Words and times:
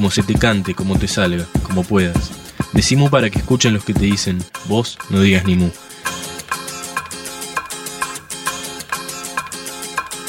como 0.00 0.10
se 0.10 0.22
te 0.22 0.32
cante, 0.32 0.74
como 0.74 0.98
te 0.98 1.06
salga, 1.06 1.44
como 1.62 1.84
puedas. 1.84 2.30
Decimos 2.72 3.10
para 3.10 3.28
que 3.28 3.38
escuchen 3.38 3.74
los 3.74 3.84
que 3.84 3.92
te 3.92 4.06
dicen, 4.06 4.38
vos 4.66 4.96
no 5.10 5.20
digas 5.20 5.44
ni 5.44 5.56
mu. 5.56 5.68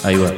Ahí 0.04 0.18
va. 0.18 0.34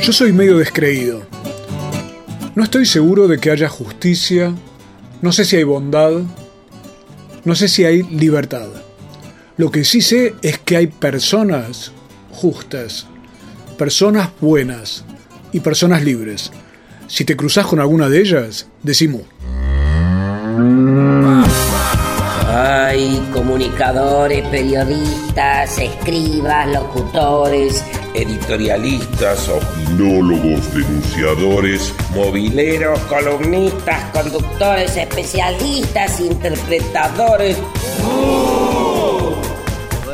Yo 0.00 0.10
soy 0.10 0.32
medio 0.32 0.56
descreído. 0.56 1.22
No 2.54 2.64
estoy 2.64 2.86
seguro 2.86 3.28
de 3.28 3.38
que 3.38 3.50
haya 3.50 3.68
justicia, 3.68 4.54
no 5.20 5.32
sé 5.32 5.44
si 5.44 5.56
hay 5.56 5.64
bondad, 5.64 6.12
no 7.44 7.54
sé 7.54 7.68
si 7.68 7.84
hay 7.84 8.04
libertad. 8.04 8.70
Lo 9.58 9.70
que 9.70 9.84
sí 9.84 10.00
sé 10.00 10.34
es 10.40 10.58
que 10.58 10.78
hay 10.78 10.86
personas 10.86 11.92
justas, 12.32 13.06
personas 13.80 14.28
buenas 14.42 15.06
y 15.52 15.60
personas 15.60 16.04
libres. 16.04 16.52
Si 17.06 17.24
te 17.24 17.34
cruzas 17.34 17.64
con 17.64 17.80
alguna 17.80 18.10
de 18.10 18.20
ellas, 18.20 18.66
decimos. 18.82 19.22
Hay 22.46 23.26
comunicadores, 23.32 24.46
periodistas, 24.48 25.78
escribas, 25.78 26.68
locutores, 26.68 27.82
editorialistas, 28.12 29.48
opinólogos, 29.48 30.74
denunciadores, 30.74 31.94
mobileros, 32.14 33.00
columnistas, 33.08 34.04
conductores, 34.12 34.94
especialistas, 34.94 36.20
interpretadores. 36.20 37.56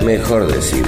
Mejor 0.05 0.47
decir 0.53 0.87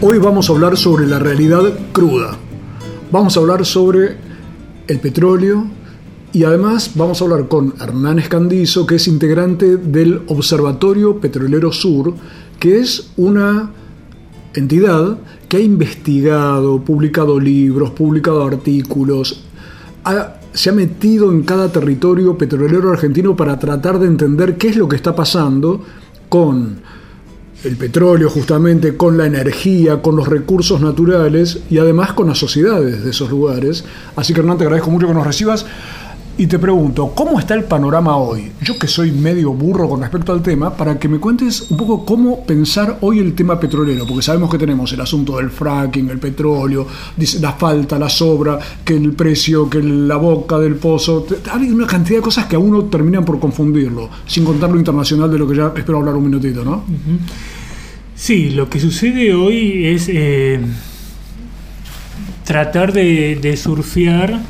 Hoy 0.00 0.18
vamos 0.18 0.48
a 0.48 0.52
hablar 0.52 0.76
sobre 0.76 1.08
la 1.08 1.18
realidad 1.18 1.60
cruda. 1.90 2.36
Vamos 3.10 3.36
a 3.36 3.40
hablar 3.40 3.66
sobre 3.66 4.16
el 4.86 5.00
petróleo 5.00 5.66
y 6.32 6.44
además 6.44 6.92
vamos 6.94 7.20
a 7.20 7.24
hablar 7.24 7.48
con 7.48 7.74
Hernán 7.80 8.20
Escandizo, 8.20 8.86
que 8.86 8.94
es 8.94 9.08
integrante 9.08 9.76
del 9.76 10.22
Observatorio 10.28 11.18
Petrolero 11.18 11.72
Sur, 11.72 12.14
que 12.60 12.78
es 12.78 13.10
una 13.16 13.72
entidad 14.54 15.18
que 15.48 15.56
ha 15.56 15.60
investigado, 15.60 16.80
publicado 16.84 17.40
libros, 17.40 17.90
publicado 17.90 18.46
artículos, 18.46 19.42
se 20.52 20.70
ha 20.70 20.72
metido 20.72 21.32
en 21.32 21.42
cada 21.42 21.72
territorio 21.72 22.38
petrolero 22.38 22.92
argentino 22.92 23.34
para 23.34 23.58
tratar 23.58 23.98
de 23.98 24.06
entender 24.06 24.56
qué 24.58 24.68
es 24.68 24.76
lo 24.76 24.88
que 24.88 24.94
está 24.94 25.16
pasando 25.16 25.82
con 26.28 26.86
el 27.64 27.76
petróleo 27.76 28.30
justamente, 28.30 28.96
con 28.96 29.18
la 29.18 29.26
energía, 29.26 30.00
con 30.00 30.16
los 30.16 30.28
recursos 30.28 30.80
naturales 30.80 31.60
y 31.70 31.78
además 31.78 32.12
con 32.12 32.28
las 32.28 32.38
sociedades 32.38 33.02
de 33.04 33.10
esos 33.10 33.30
lugares. 33.30 33.84
Así 34.16 34.32
que 34.32 34.40
Hernán, 34.40 34.58
te 34.58 34.64
agradezco 34.64 34.90
mucho 34.90 35.08
que 35.08 35.14
nos 35.14 35.26
recibas. 35.26 35.66
Y 36.40 36.46
te 36.46 36.56
pregunto, 36.60 37.14
¿cómo 37.16 37.40
está 37.40 37.54
el 37.54 37.64
panorama 37.64 38.16
hoy? 38.16 38.52
Yo 38.62 38.78
que 38.78 38.86
soy 38.86 39.10
medio 39.10 39.52
burro 39.52 39.88
con 39.88 40.00
respecto 40.00 40.32
al 40.32 40.40
tema, 40.40 40.72
para 40.72 40.96
que 40.96 41.08
me 41.08 41.18
cuentes 41.18 41.68
un 41.68 41.76
poco 41.76 42.04
cómo 42.06 42.44
pensar 42.46 42.98
hoy 43.00 43.18
el 43.18 43.34
tema 43.34 43.58
petrolero, 43.58 44.06
porque 44.06 44.22
sabemos 44.22 44.48
que 44.48 44.56
tenemos 44.56 44.92
el 44.92 45.00
asunto 45.00 45.38
del 45.38 45.50
fracking, 45.50 46.08
el 46.10 46.20
petróleo, 46.20 46.86
la 47.40 47.52
falta, 47.54 47.98
la 47.98 48.08
sobra, 48.08 48.56
que 48.84 48.94
el 48.94 49.14
precio, 49.14 49.68
que 49.68 49.82
la 49.82 50.14
boca 50.14 50.60
del 50.60 50.76
pozo, 50.76 51.26
hay 51.50 51.72
una 51.72 51.88
cantidad 51.88 52.18
de 52.18 52.22
cosas 52.22 52.46
que 52.46 52.54
a 52.54 52.60
uno 52.60 52.84
terminan 52.84 53.24
por 53.24 53.40
confundirlo, 53.40 54.08
sin 54.24 54.44
contar 54.44 54.70
lo 54.70 54.78
internacional 54.78 55.28
de 55.28 55.38
lo 55.40 55.48
que 55.48 55.56
ya 55.56 55.72
espero 55.74 55.98
hablar 55.98 56.14
un 56.14 56.22
minutito, 56.22 56.64
¿no? 56.64 56.84
Sí, 58.14 58.50
lo 58.50 58.70
que 58.70 58.78
sucede 58.78 59.34
hoy 59.34 59.86
es 59.86 60.08
eh, 60.08 60.60
tratar 62.44 62.92
de 62.92 63.56
surfear 63.60 64.40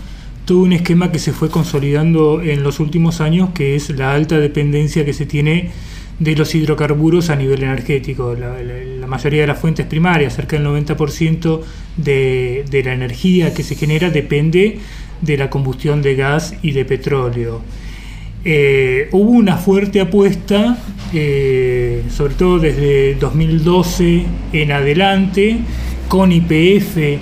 todo 0.49 0.61
un 0.61 0.73
esquema 0.73 1.13
que 1.13 1.19
se 1.19 1.35
fue 1.35 1.51
consolidando 1.51 2.41
en 2.41 2.63
los 2.63 2.81
últimos 2.81 3.21
años, 3.21 3.51
que 3.55 3.77
es 3.77 3.91
la 3.91 4.15
alta 4.15 4.39
dependencia 4.39 5.05
que 5.05 5.13
se 5.13 5.27
tiene 5.27 5.69
de 6.19 6.35
los 6.35 6.55
hidrocarburos 6.55 7.29
a 7.29 7.37
nivel 7.37 7.65
energético. 7.65 8.35
La, 8.35 9.07
mayoría 9.07 9.43
de 9.43 9.47
las 9.47 9.59
fuentes 9.59 9.85
primarias, 9.85 10.37
cerca 10.37 10.59
del 10.59 10.67
90% 10.67 11.61
de, 11.99 12.65
de 12.71 12.83
la 12.83 12.95
energía 12.95 13.53
que 13.53 13.63
se 13.63 13.75
genera 13.75 14.09
depende 14.09 14.79
de 15.21 15.37
la 15.37 15.51
combustión 15.51 16.01
de 16.01 16.15
gas 16.15 16.55
y 16.63 16.73
de 16.73 16.87
petróleo. 16.87 17.61
Eh, 18.43 19.09
hubo 19.13 19.31
una 19.33 19.59
fuerte 19.59 20.01
apuesta, 20.01 20.79
eh, 21.13 22.05
sobre 22.09 22.35
todo 22.35 22.59
desde 22.59 23.17
2012 23.17 24.23
en 24.55 24.73
adelante, 24.73 25.59
con 26.09 26.33
IPF 26.33 27.19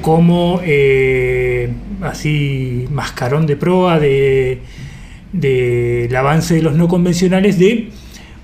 como 0.00 0.60
eh, 0.64 1.70
así 2.02 2.86
mascarón 2.90 3.46
de 3.46 3.56
proa 3.56 3.98
de- 3.98 4.58
del 5.32 6.14
avance 6.14 6.54
de 6.54 6.62
los 6.62 6.74
no 6.74 6.88
convencionales, 6.88 7.58
de 7.58 7.88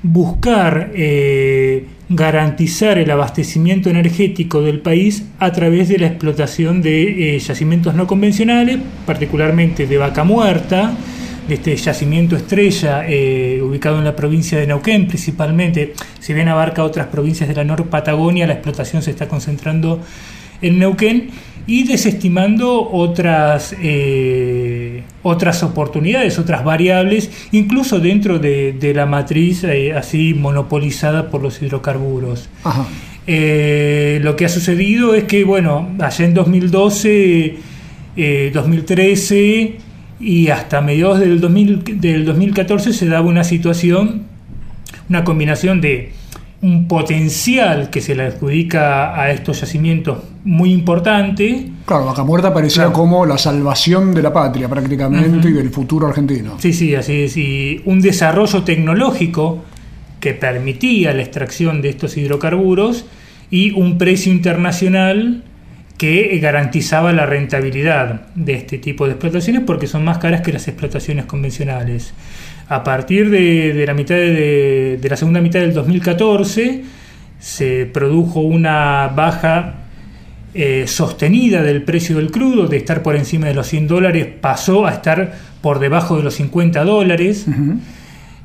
buscar 0.03 0.91
eh, 0.95 1.85
garantizar 2.09 2.97
el 2.99 3.11
abastecimiento 3.11 3.91
energético 3.91 4.63
del 4.63 4.81
país 4.81 5.25
a 5.39 5.53
través 5.53 5.89
de 5.89 5.99
la 5.99 6.07
explotación 6.07 6.81
de 6.81 7.37
eh, 7.37 7.39
yacimientos 7.39 7.95
no 7.95 8.07
convencionales, 8.07 8.79
particularmente 9.05 9.87
de 9.87 9.99
vaca 9.99 10.25
muerta, 10.25 10.97
de 11.47 11.55
este 11.55 11.77
yacimiento 11.77 12.37
estrella 12.37 13.05
eh, 13.09 13.61
ubicado 13.63 13.99
en 13.99 14.05
la 14.05 14.15
provincia 14.17 14.59
de 14.59 14.67
Neuquén 14.67 15.09
principalmente, 15.09 15.95
si 16.21 16.33
bien 16.33 16.49
abarca 16.49 16.85
otras 16.85 17.07
provincias 17.09 17.49
de 17.49 17.55
la 17.55 17.65
Nor 17.65 17.87
Patagonia, 17.89 18.47
la 18.47 18.55
explotación 18.55 19.03
se 19.03 19.11
está 19.11 19.29
concentrando 19.29 20.01
en 20.63 20.79
Neuquén 20.79 21.31
y 21.69 21.85
desestimando 21.85 22.91
otras, 22.91 23.77
eh, 23.81 25.05
otras 25.23 25.63
oportunidades, 25.63 26.41
otras 26.41 26.65
variables, 26.65 27.31
incluso 27.53 28.01
dentro 28.01 28.41
de, 28.41 28.73
de 28.73 28.95
la 28.95 29.07
matriz 29.07 29.63
eh, 29.63 29.93
así 29.93 30.35
monopolizada 30.35 31.31
por 31.31 31.43
los 31.43 31.63
hidrocarburos. 31.63 32.49
Ajá. 32.65 32.89
Eh, 33.31 34.21
lo 34.23 34.37
que 34.37 34.47
ha 34.47 34.49
sucedido 34.49 35.15
es 35.15 35.25
que, 35.25 35.45
bueno, 35.45 35.91
allá 36.01 36.25
en 36.25 36.33
2012, 36.33 37.57
eh, 38.17 38.51
2013 38.55 39.77
y 40.19 40.49
hasta 40.49 40.81
mediados 40.81 41.21
del, 41.21 41.39
2000 41.39 42.01
del 42.01 42.25
2014 42.25 42.95
se 42.95 43.07
daba 43.07 43.29
una 43.29 43.45
situación, 43.45 44.23
una 45.11 45.25
combinación 45.25 45.83
de 45.83 46.13
un 46.61 46.89
potencial 46.89 47.89
que 47.89 48.01
se 48.01 48.15
le 48.17 48.25
adjudica 48.25 49.21
a 49.21 49.31
estos 49.31 49.61
yacimientos 49.61 50.19
muy 50.45 50.73
importante, 50.73 51.69
Claro, 51.87 52.05
Vaca 52.07 52.25
Muerta 52.25 52.53
parecía 52.53 52.83
Claro. 52.85 52.93
como 52.95 53.25
la 53.27 53.39
salvación 53.39 54.13
de 54.13 54.23
la 54.23 54.33
patria 54.33 54.69
prácticamente 54.69 55.49
y 55.49 55.53
del 55.53 55.71
futuro 55.71 56.07
argentino. 56.07 56.57
Sí, 56.59 56.73
sí, 56.73 56.95
así 56.95 57.23
es. 57.23 57.37
Y 57.37 57.81
un 57.87 58.01
desarrollo 58.01 58.63
tecnológico 58.65 59.63
que 60.21 60.35
permitía 60.35 61.15
la 61.15 61.23
extracción 61.23 61.81
de 61.81 61.91
estos 61.91 62.17
hidrocarburos 62.17 63.07
y 63.51 63.71
un 63.71 63.97
precio 63.97 64.33
internacional 64.33 65.45
que 65.99 66.39
garantizaba 66.39 67.13
la 67.13 67.27
rentabilidad 67.27 68.23
de 68.35 68.55
este 68.55 68.79
tipo 68.79 69.05
de 69.07 69.13
explotaciones 69.13 69.63
porque 69.67 69.87
son 69.87 70.05
más 70.05 70.19
caras 70.19 70.41
que 70.41 70.53
las 70.53 70.67
explotaciones 70.69 71.27
convencionales. 71.27 72.15
A 72.69 72.85
partir 72.85 73.29
de, 73.31 73.75
de 73.75 73.87
la 73.87 73.95
mitad 73.95 74.15
de, 74.15 74.99
de 75.01 75.09
la 75.09 75.17
segunda 75.17 75.41
mitad 75.41 75.61
del 75.61 75.75
2014 75.75 76.85
se 77.39 77.87
produjo 77.87 78.41
una 78.41 79.09
baja 79.09 79.75
eh, 80.55 80.87
sostenida 80.87 81.63
del 81.63 81.83
precio 81.83 82.17
del 82.17 82.31
crudo, 82.31 82.67
de 82.67 82.79
estar 82.79 83.03
por 83.03 83.15
encima 83.15 83.47
de 83.47 83.55
los 83.55 83.67
100 83.67 83.87
dólares, 83.87 84.27
pasó 84.41 84.87
a 84.87 84.93
estar 84.93 85.35
por 85.61 85.79
debajo 85.79 86.17
de 86.17 86.23
los 86.23 86.35
50 86.35 86.85
dólares. 86.85 87.47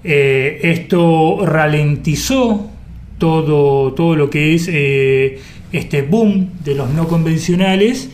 Eh, 0.04 0.60
esto 0.64 1.46
ralentizó 1.46 2.70
todo, 3.18 3.94
todo 3.94 4.16
lo 4.16 4.30
que 4.30 4.54
es 4.54 4.70
eh, 4.72 5.40
este 5.74 6.04
boom 6.04 6.52
de 6.64 6.76
los 6.76 6.90
no 6.92 7.08
convencionales 7.08 8.10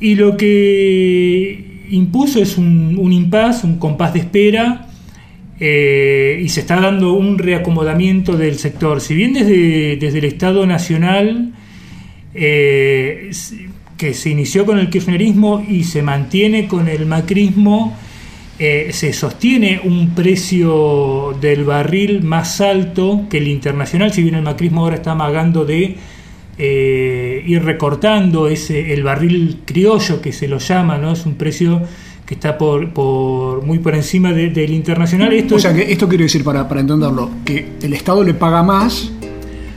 y 0.00 0.14
lo 0.14 0.36
que 0.36 1.86
impuso 1.90 2.40
es 2.40 2.58
un, 2.58 3.12
impas, 3.12 3.64
un 3.64 3.78
compás 3.78 4.12
de 4.14 4.20
espera 4.20 4.88
eh, 5.58 6.40
y 6.42 6.48
se 6.48 6.60
está 6.60 6.80
dando 6.80 7.14
un 7.14 7.38
reacomodamiento 7.38 8.36
del 8.36 8.56
sector. 8.58 9.00
Si 9.00 9.14
bien 9.14 9.32
desde, 9.32 9.96
desde 9.96 10.18
el 10.18 10.24
Estado 10.24 10.66
Nacional, 10.66 11.52
eh, 12.34 13.30
que 13.96 14.14
se 14.14 14.30
inició 14.30 14.66
con 14.66 14.78
el 14.78 14.90
kirchnerismo 14.90 15.64
y 15.68 15.84
se 15.84 16.02
mantiene 16.02 16.66
con 16.66 16.88
el 16.88 17.06
macrismo, 17.06 17.96
eh, 18.58 18.88
se 18.92 19.12
sostiene 19.12 19.80
un 19.84 20.14
precio 20.14 21.36
del 21.40 21.64
barril 21.64 22.22
más 22.22 22.60
alto 22.60 23.26
que 23.30 23.38
el 23.38 23.48
internacional, 23.48 24.12
si 24.12 24.22
bien 24.22 24.34
el 24.34 24.42
macrismo 24.42 24.80
ahora 24.82 24.96
está 24.96 25.12
amagando 25.12 25.64
de 25.64 25.96
ir 26.58 27.64
recortando 27.64 28.46
ese, 28.46 28.92
el 28.92 29.02
barril 29.02 29.60
criollo 29.64 30.20
que 30.20 30.32
se 30.32 30.48
lo 30.48 30.58
llama, 30.58 30.98
¿no? 30.98 31.12
es 31.12 31.26
un 31.26 31.34
precio 31.34 31.82
que 32.26 32.34
está 32.34 32.56
por, 32.56 32.92
por 32.92 33.62
muy 33.64 33.78
por 33.78 33.94
encima 33.94 34.32
del 34.32 34.72
internacional. 34.72 35.32
Esto 35.32 35.56
o 35.56 35.58
sea, 35.58 35.74
que 35.74 35.90
esto 35.90 36.08
quiere 36.08 36.24
decir, 36.24 36.44
para, 36.44 36.68
para 36.68 36.80
entenderlo, 36.80 37.30
que 37.44 37.72
el 37.82 37.92
Estado 37.94 38.22
le 38.22 38.34
paga 38.34 38.62
más 38.62 39.10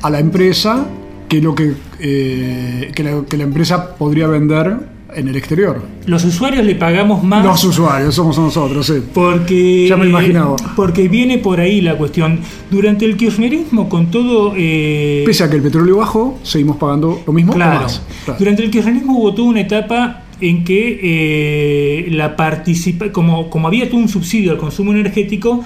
a 0.01 0.09
la 0.09 0.19
empresa 0.19 0.87
que 1.27 1.41
lo 1.41 1.55
que, 1.55 1.73
eh, 1.99 2.91
que, 2.93 3.03
la, 3.03 3.23
que 3.27 3.37
la 3.37 3.43
empresa 3.43 3.95
podría 3.95 4.27
vender 4.27 4.94
en 5.15 5.27
el 5.27 5.35
exterior. 5.35 5.81
Los 6.05 6.23
usuarios 6.23 6.63
le 6.65 6.75
pagamos 6.75 7.23
más. 7.23 7.43
Los 7.43 7.63
usuarios, 7.63 8.13
somos 8.13 8.37
nosotros, 8.37 8.85
sí. 8.85 9.01
Porque, 9.13 9.87
ya 9.87 9.97
me 9.97 10.07
imaginaba. 10.07 10.55
Porque 10.75 11.07
viene 11.07 11.37
por 11.37 11.59
ahí 11.59 11.81
la 11.81 11.97
cuestión. 11.97 12.39
Durante 12.69 13.05
el 13.05 13.17
kirchnerismo, 13.17 13.89
con 13.89 14.11
todo. 14.11 14.53
Eh, 14.55 15.23
Pese 15.25 15.43
a 15.43 15.49
que 15.49 15.55
el 15.55 15.61
petróleo 15.61 15.97
bajó, 15.97 16.39
seguimos 16.43 16.77
pagando 16.77 17.21
lo 17.25 17.33
mismo 17.33 17.53
claro, 17.53 17.79
o 17.79 17.83
más. 17.83 18.01
Claro. 18.25 18.39
Durante 18.39 18.63
el 18.63 18.71
kirchnerismo 18.71 19.19
hubo 19.19 19.33
toda 19.33 19.47
una 19.47 19.61
etapa 19.61 20.23
en 20.41 20.63
que 20.63 20.99
eh, 21.01 22.07
la 22.11 22.35
participa 22.35 23.11
como, 23.11 23.49
como 23.49 23.67
había 23.67 23.89
todo 23.89 23.99
un 23.99 24.09
subsidio 24.09 24.51
al 24.51 24.57
consumo 24.57 24.91
energético, 24.91 25.63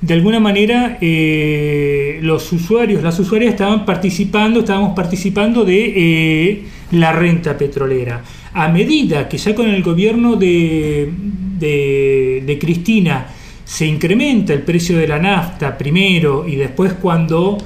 de 0.00 0.14
alguna 0.14 0.38
manera 0.38 0.98
eh, 1.00 2.18
los 2.22 2.52
usuarios, 2.52 3.02
las 3.02 3.18
usuarias 3.18 3.52
estaban 3.52 3.86
participando, 3.86 4.60
estábamos 4.60 4.94
participando 4.94 5.64
de 5.64 5.92
eh, 5.96 6.64
la 6.90 7.12
renta 7.12 7.56
petrolera. 7.56 8.22
A 8.54 8.68
medida 8.68 9.28
que 9.28 9.36
ya 9.36 9.52
con 9.52 9.68
el 9.68 9.82
gobierno 9.82 10.36
de, 10.36 11.10
de, 11.58 12.58
Cristina 12.60 13.26
se 13.64 13.84
incrementa 13.84 14.52
el 14.52 14.62
precio 14.62 14.96
de 14.96 15.08
la 15.08 15.18
nafta 15.18 15.76
primero 15.76 16.46
y 16.46 16.54
después 16.54 16.92
cuando 16.92 17.58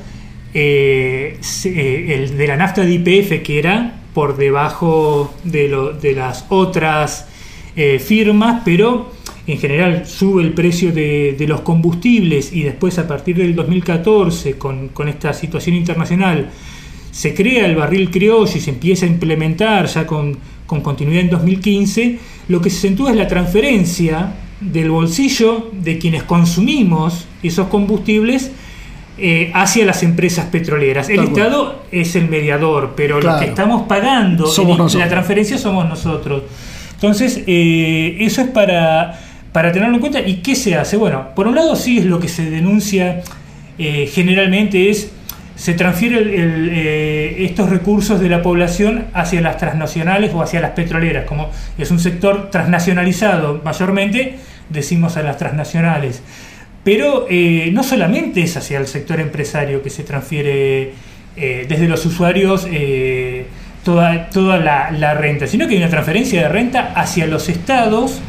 eh, 0.55 1.37
se, 1.41 2.15
el 2.15 2.39
de 2.39 2.47
la 2.47 2.57
nafta 2.57 2.87
de 2.87 2.93
IPF, 2.93 3.43
que 3.43 3.59
era 3.59 4.01
por 4.15 4.39
debajo 4.39 5.35
de, 5.45 5.69
lo, 5.69 5.93
de 5.93 6.15
las 6.15 6.47
otras 6.49 7.29
eh, 7.77 7.99
firmas, 7.99 8.63
pero 8.65 9.13
en 9.47 9.59
general 9.59 10.07
sube 10.07 10.43
el 10.43 10.55
precio 10.55 10.91
de, 10.91 11.37
de, 11.39 11.47
los 11.47 11.61
combustibles 11.61 12.51
y 12.51 12.63
después 12.63 12.99
a 12.99 13.07
partir 13.07 13.37
del 13.37 13.55
2014, 13.55 14.57
con, 14.57 14.89
con, 14.89 15.09
esta 15.09 15.35
situación 15.35 15.77
internacional, 15.77 16.49
se 17.11 17.35
crea 17.35 17.67
el 17.67 17.77
barril 17.77 18.11
criollo 18.11 18.51
y 18.57 18.61
se 18.61 18.71
empieza 18.71 19.05
a 19.05 19.09
implementar 19.09 19.87
ya 19.87 20.07
con, 20.07 20.39
con 20.69 20.83
continuidad 20.83 21.23
en 21.23 21.31
2015, 21.31 22.19
lo 22.49 22.61
que 22.61 22.69
se 22.69 22.77
acentúa 22.77 23.11
es 23.11 23.17
la 23.17 23.27
transferencia 23.27 24.35
del 24.61 24.91
bolsillo 24.91 25.71
de 25.73 25.99
quienes 25.99 26.25
consumimos 26.25 27.27
esos 27.43 27.69
combustibles 27.69 28.53
eh, 29.17 29.51
hacia 29.55 29.87
las 29.87 30.03
empresas 30.03 30.45
petroleras. 30.47 31.09
El 31.09 31.21
Estado 31.21 31.85
es 31.91 32.15
el 32.17 32.29
mediador, 32.29 32.93
pero 32.95 33.19
claro. 33.19 33.37
lo 33.39 33.43
que 33.43 33.49
estamos 33.49 33.89
pagando 33.89 34.47
somos 34.47 34.93
en 34.93 35.01
la 35.01 35.09
transferencia 35.09 35.57
somos 35.57 35.89
nosotros. 35.89 36.43
Entonces, 36.93 37.43
eh, 37.47 38.19
eso 38.21 38.43
es 38.43 38.49
para, 38.49 39.19
para 39.53 39.73
tenerlo 39.73 39.95
en 39.95 40.01
cuenta. 40.01 40.21
¿Y 40.21 40.37
qué 40.37 40.55
se 40.55 40.75
hace? 40.75 40.99
Bueno, 40.99 41.29
por 41.35 41.49
un 41.49 41.55
lado 41.55 41.77
sí 41.77 41.97
es 41.97 42.05
lo 42.05 42.21
que 42.21 42.29
se 42.29 42.51
denuncia 42.51 43.23
eh, 43.79 44.11
generalmente 44.13 44.91
es 44.91 45.13
se 45.59 45.75
transfiere 45.75 46.21
eh, 46.23 47.45
estos 47.45 47.69
recursos 47.69 48.21
de 48.21 48.29
la 48.29 48.43
población 48.43 49.07
hacia 49.13 49.41
las 49.41 49.57
transnacionales 49.57 50.33
o 50.33 50.41
hacia 50.41 50.61
las 50.61 50.71
petroleras. 50.71 51.25
Como 51.25 51.51
es 51.77 51.91
un 51.91 51.99
sector 51.99 52.49
transnacionalizado 52.49 53.61
mayormente, 53.65 54.37
decimos 54.69 55.17
a 55.17 55.23
las 55.25 55.37
transnacionales. 55.37 56.23
Pero 56.85 57.27
eh, 57.29 57.71
no 57.73 57.83
solamente 57.83 58.41
es 58.41 58.57
hacia 58.57 58.79
el 58.79 58.87
sector 58.87 59.19
empresario 59.19 59.83
que 59.83 59.91
se 59.91 60.05
transfiere 60.05 60.93
eh, 61.37 61.67
desde 61.69 61.89
los 61.89 62.07
usuarios 62.07 62.65
toda, 63.83 64.31
toda 64.31 64.59
la, 64.59 64.93
la, 64.93 65.15
renta, 65.15 65.49
sino 65.49 65.67
que 65.67 65.75
hay 65.75 65.79
una 65.79 65.91
transferencia 65.91 66.43
de 66.43 66.49
renta 66.49 66.93
hacia 66.95 67.27
los 67.27 67.49
estados 67.49 68.21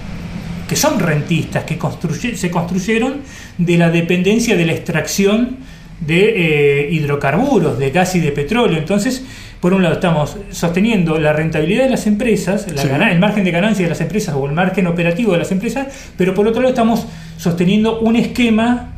que 0.67 0.75
son 0.75 0.99
rentistas, 0.99 1.63
que 1.63 1.77
construye, 1.77 2.35
se 2.35 2.49
construyeron 2.49 3.21
de 3.59 3.77
la 3.77 3.91
dependencia 3.91 4.57
de 4.57 4.65
la 4.65 4.73
extracción 4.73 5.57
de 5.99 6.87
hidrocarburos, 6.91 7.77
de 7.77 7.91
gas 7.91 8.15
y 8.15 8.19
de 8.19 8.31
petróleo. 8.31 8.77
Entonces, 8.77 9.25
por 9.59 9.73
un 9.73 9.83
lado 9.83 9.95
estamos 9.95 10.37
sosteniendo 10.51 11.19
la 11.19 11.33
rentabilidad 11.33 11.83
de 11.83 11.89
las 11.89 12.07
empresas, 12.07 12.71
la 12.71 12.81
sí. 12.81 12.87
el 13.11 13.19
margen 13.19 13.43
de 13.43 13.51
ganancia 13.51 13.83
de 13.83 13.89
las 13.89 13.99
empresas 13.99 14.35
o 14.35 14.45
el 14.45 14.53
margen 14.53 14.87
operativo 14.87 15.33
de 15.33 15.39
las 15.39 15.51
empresas, 15.51 15.87
pero 16.17 16.33
por 16.33 16.47
otro 16.47 16.61
lado 16.61 16.69
estamos 16.69 17.05
sosteniendo 17.37 17.99
un 17.99 18.15
esquema 18.15 18.93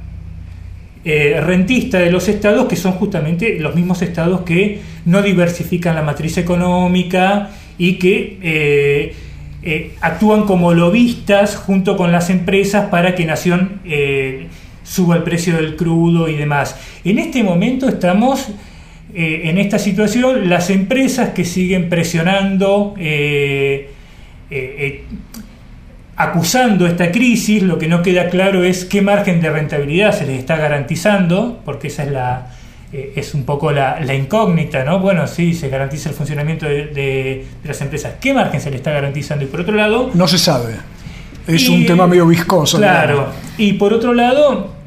eh, 1.03 1.41
rentista 1.43 1.97
de 1.97 2.11
los 2.11 2.27
estados 2.27 2.67
que 2.67 2.75
son 2.75 2.91
justamente 2.91 3.57
los 3.59 3.73
mismos 3.73 4.03
estados 4.03 4.41
que 4.41 4.81
no 5.05 5.23
diversifican 5.23 5.95
la 5.95 6.03
matriz 6.03 6.37
económica 6.37 7.49
y 7.79 7.93
que 7.93 8.37
eh, 8.43 9.15
eh, 9.63 9.95
actúan 9.99 10.43
como 10.43 10.75
lobistas 10.75 11.55
junto 11.55 11.97
con 11.97 12.11
las 12.11 12.29
empresas 12.29 12.89
para 12.89 13.15
que 13.15 13.25
Nación 13.25 13.81
suba 14.91 15.15
el 15.15 15.23
precio 15.23 15.55
del 15.55 15.77
crudo 15.77 16.27
y 16.27 16.35
demás. 16.35 16.75
En 17.05 17.17
este 17.17 17.43
momento 17.43 17.87
estamos 17.87 18.49
eh, 19.13 19.41
en 19.45 19.57
esta 19.57 19.79
situación 19.79 20.49
las 20.49 20.69
empresas 20.69 21.29
que 21.29 21.45
siguen 21.45 21.87
presionando, 21.87 22.93
eh, 22.97 23.89
eh, 24.49 25.03
acusando 26.17 26.85
esta 26.87 27.09
crisis, 27.09 27.63
lo 27.63 27.79
que 27.79 27.87
no 27.87 28.01
queda 28.01 28.29
claro 28.29 28.65
es 28.65 28.83
qué 28.83 29.01
margen 29.01 29.39
de 29.39 29.49
rentabilidad 29.49 30.11
se 30.11 30.25
les 30.25 30.39
está 30.39 30.57
garantizando, 30.57 31.61
porque 31.63 31.87
esa 31.87 32.03
es 32.03 32.11
la 32.11 32.47
es 32.91 33.33
un 33.33 33.45
poco 33.45 33.71
la, 33.71 34.01
la, 34.01 34.13
incógnita, 34.13 34.83
¿no? 34.83 34.99
Bueno, 34.99 35.25
sí, 35.25 35.53
se 35.53 35.69
garantiza 35.69 36.09
el 36.09 36.15
funcionamiento 36.15 36.65
de, 36.65 36.87
de, 36.87 37.45
de, 37.63 37.67
las 37.69 37.79
empresas. 37.79 38.15
¿Qué 38.19 38.33
margen 38.33 38.59
se 38.59 38.69
le 38.69 38.75
está 38.75 38.91
garantizando? 38.91 39.45
Y 39.45 39.47
por 39.47 39.61
otro 39.61 39.73
lado... 39.73 40.11
No 40.13 40.27
se 40.27 40.37
sabe. 40.37 40.73
Es 41.47 41.69
y, 41.69 41.69
un 41.69 41.85
tema 41.85 42.05
medio 42.05 42.27
viscoso. 42.27 42.79
Claro. 42.79 43.13
Digamos. 43.13 43.35
Y 43.57 43.73
por 43.73 43.93
otro 43.93 44.13
lado, 44.13 44.80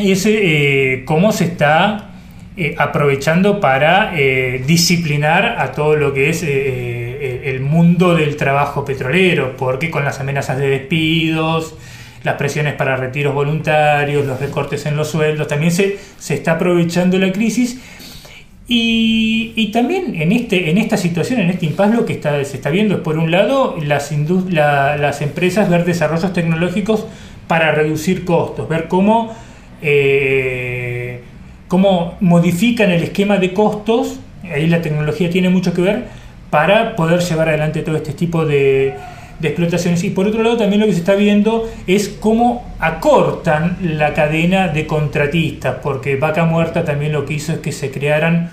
ese, 0.00 1.02
cómo 1.06 1.32
se 1.32 1.44
está 1.44 2.10
eh, 2.56 2.74
aprovechando 2.76 3.58
para 3.58 4.12
eh, 4.18 4.62
disciplinar 4.66 5.56
a 5.60 5.72
todo 5.72 5.96
lo 5.96 6.12
que 6.12 6.28
es 6.28 6.42
eh, 6.42 7.42
el 7.44 7.60
mundo 7.60 8.14
del 8.14 8.36
trabajo 8.36 8.84
petrolero, 8.84 9.56
porque 9.56 9.88
con 9.88 10.04
las 10.04 10.20
amenazas 10.20 10.58
de 10.58 10.68
despidos, 10.68 11.74
las 12.22 12.34
presiones 12.34 12.74
para 12.74 12.96
retiros 12.96 13.32
voluntarios, 13.32 14.26
los 14.26 14.40
recortes 14.40 14.84
en 14.84 14.94
los 14.96 15.08
sueldos, 15.08 15.48
también 15.48 15.72
se, 15.72 15.96
se 16.18 16.34
está 16.34 16.52
aprovechando 16.52 17.18
la 17.18 17.32
crisis. 17.32 17.80
Y, 18.68 19.52
y, 19.56 19.68
también 19.72 20.20
en, 20.20 20.30
este, 20.32 20.70
en 20.70 20.76
esta 20.76 20.96
situación, 20.96 21.40
en 21.40 21.50
este 21.50 21.64
impasse, 21.66 21.94
lo 21.94 22.04
que 22.04 22.12
está, 22.12 22.44
se 22.44 22.56
está 22.56 22.68
viendo 22.68 22.96
es, 22.96 23.00
por 23.00 23.16
un 23.16 23.30
lado, 23.30 23.76
las, 23.82 24.12
la, 24.50 24.96
las 24.96 25.22
empresas 25.22 25.70
ver 25.70 25.84
desarrollos 25.84 26.32
tecnológicos 26.32 27.06
para 27.46 27.72
reducir 27.72 28.24
costos, 28.24 28.68
ver 28.68 28.86
cómo 28.86 29.34
eh, 29.82 31.20
cómo 31.68 32.16
modifican 32.20 32.90
el 32.90 33.02
esquema 33.02 33.38
de 33.38 33.52
costos, 33.52 34.20
ahí 34.52 34.66
la 34.66 34.82
tecnología 34.82 35.30
tiene 35.30 35.48
mucho 35.48 35.72
que 35.72 35.82
ver, 35.82 36.04
para 36.50 36.96
poder 36.96 37.20
llevar 37.20 37.48
adelante 37.48 37.82
todo 37.82 37.96
este 37.96 38.12
tipo 38.12 38.44
de, 38.44 38.94
de 39.38 39.48
explotaciones. 39.48 40.02
Y 40.04 40.10
por 40.10 40.26
otro 40.26 40.42
lado 40.42 40.56
también 40.56 40.80
lo 40.80 40.86
que 40.86 40.92
se 40.92 40.98
está 40.98 41.14
viendo 41.14 41.70
es 41.86 42.08
cómo 42.08 42.74
acortan 42.78 43.78
la 43.82 44.14
cadena 44.14 44.68
de 44.68 44.86
contratistas, 44.86 45.76
porque 45.82 46.16
Vaca 46.16 46.44
Muerta 46.44 46.84
también 46.84 47.12
lo 47.12 47.24
que 47.24 47.34
hizo 47.34 47.52
es 47.52 47.58
que 47.58 47.72
se 47.72 47.90
crearan 47.90 48.50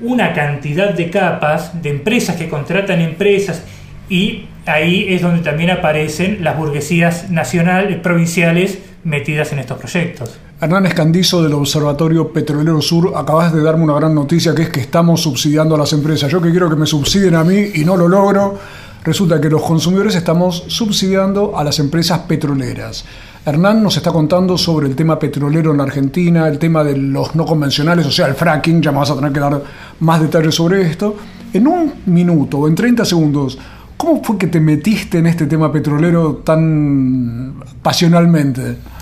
una 0.00 0.32
cantidad 0.32 0.94
de 0.94 1.10
capas 1.10 1.82
de 1.82 1.90
empresas 1.90 2.36
que 2.36 2.48
contratan 2.48 3.00
empresas 3.00 3.64
y 4.08 4.44
ahí 4.66 5.06
es 5.08 5.22
donde 5.22 5.42
también 5.42 5.70
aparecen 5.70 6.38
las 6.42 6.56
burguesías 6.56 7.30
nacionales, 7.30 7.98
provinciales 7.98 8.78
metidas 9.04 9.52
en 9.52 9.58
estos 9.58 9.78
proyectos. 9.78 10.38
Hernán 10.60 10.86
Escandizo 10.86 11.40
del 11.40 11.54
Observatorio 11.54 12.32
Petrolero 12.32 12.82
Sur, 12.82 13.12
acabas 13.14 13.52
de 13.52 13.62
darme 13.62 13.84
una 13.84 13.94
gran 13.94 14.12
noticia 14.12 14.56
que 14.56 14.62
es 14.62 14.70
que 14.70 14.80
estamos 14.80 15.22
subsidiando 15.22 15.76
a 15.76 15.78
las 15.78 15.92
empresas. 15.92 16.32
Yo 16.32 16.42
que 16.42 16.50
quiero 16.50 16.68
que 16.68 16.74
me 16.74 16.84
subsidien 16.84 17.36
a 17.36 17.44
mí 17.44 17.70
y 17.74 17.84
no 17.84 17.96
lo 17.96 18.08
logro, 18.08 18.58
resulta 19.04 19.40
que 19.40 19.48
los 19.48 19.62
consumidores 19.62 20.16
estamos 20.16 20.64
subsidiando 20.66 21.56
a 21.56 21.62
las 21.62 21.78
empresas 21.78 22.18
petroleras. 22.20 23.04
Hernán 23.46 23.84
nos 23.84 23.98
está 23.98 24.10
contando 24.10 24.58
sobre 24.58 24.88
el 24.88 24.96
tema 24.96 25.16
petrolero 25.16 25.70
en 25.70 25.76
la 25.76 25.84
Argentina, 25.84 26.48
el 26.48 26.58
tema 26.58 26.82
de 26.82 26.96
los 26.96 27.36
no 27.36 27.46
convencionales, 27.46 28.04
o 28.06 28.10
sea, 28.10 28.26
el 28.26 28.34
fracking, 28.34 28.82
ya 28.82 28.90
me 28.90 28.98
vas 28.98 29.12
a 29.12 29.14
tener 29.14 29.30
que 29.30 29.38
dar 29.38 29.62
más 30.00 30.20
detalles 30.20 30.56
sobre 30.56 30.82
esto. 30.82 31.14
En 31.52 31.68
un 31.68 31.94
minuto 32.06 32.66
en 32.66 32.74
30 32.74 33.04
segundos, 33.04 33.56
¿cómo 33.96 34.24
fue 34.24 34.36
que 34.36 34.48
te 34.48 34.58
metiste 34.58 35.18
en 35.18 35.28
este 35.28 35.46
tema 35.46 35.70
petrolero 35.70 36.42
tan 36.44 37.62
pasionalmente? 37.80 38.97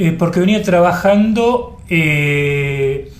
Eh, 0.00 0.12
porque 0.18 0.40
venía 0.40 0.62
trabajando 0.62 1.78
eh, 1.88 3.12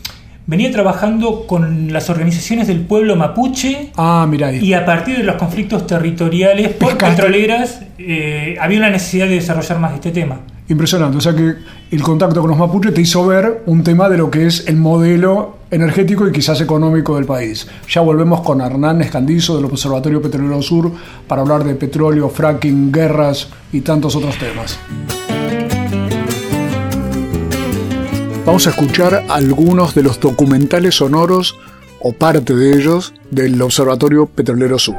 venía 0.47 0.71
trabajando 0.73 1.47
con 1.47 1.93
las 1.93 2.11
organizaciones 2.11 2.67
del 2.67 2.81
pueblo 2.81 3.15
mapuche 3.17 3.91
Ah, 3.97 4.27
mira 4.29 4.51
y 4.53 4.73
a 4.75 4.85
partir 4.85 5.17
de 5.19 5.23
los 5.23 5.37
conflictos 5.37 5.87
territoriales 5.87 6.71
por 6.71 6.93
Pescaste. 6.97 7.17
petroleras 7.23 7.81
eh, 7.99 8.57
había 8.61 8.79
una 8.79 8.91
necesidad 8.91 9.27
de 9.29 9.35
desarrollar 9.35 9.79
más 9.79 9.95
este 9.95 10.11
tema. 10.11 10.41
Impresionante. 10.69 11.19
O 11.19 11.21
sea 11.21 11.35
que 11.35 11.55
el 11.91 12.03
contacto 12.03 12.41
con 12.41 12.51
los 12.51 12.59
mapuches 12.59 12.95
te 12.95 13.01
hizo 13.01 13.27
ver 13.27 13.63
un 13.67 13.83
tema 13.83 14.09
de 14.09 14.17
lo 14.17 14.31
que 14.31 14.47
es 14.47 14.69
el 14.69 14.77
modelo 14.77 15.59
energético 15.71 16.29
y 16.29 16.33
quizás 16.33 16.61
económico 16.61 17.17
del 17.17 17.25
país. 17.27 17.67
Ya 17.89 18.01
volvemos 18.03 18.41
con 18.43 18.61
Hernán 18.61 19.03
Escandizo 19.03 19.57
del 19.57 19.65
Observatorio 19.65 20.23
Petrolero 20.23 20.63
Sur 20.63 20.93
para 21.27 21.43
hablar 21.43 21.65
de 21.65 21.75
petróleo, 21.75 22.29
fracking, 22.29 22.93
guerras 22.93 23.49
y 23.73 23.81
tantos 23.81 24.15
otros 24.15 24.37
temas. 24.39 24.79
Vamos 28.51 28.67
a 28.67 28.71
escuchar 28.71 29.27
algunos 29.29 29.95
de 29.95 30.03
los 30.03 30.19
documentales 30.19 30.97
sonoros 30.97 31.57
o 32.01 32.13
parte 32.13 32.53
de 32.53 32.77
ellos 32.77 33.15
del 33.31 33.63
Observatorio 33.63 34.27
Petrolero 34.27 34.77
Sur. 34.77 34.97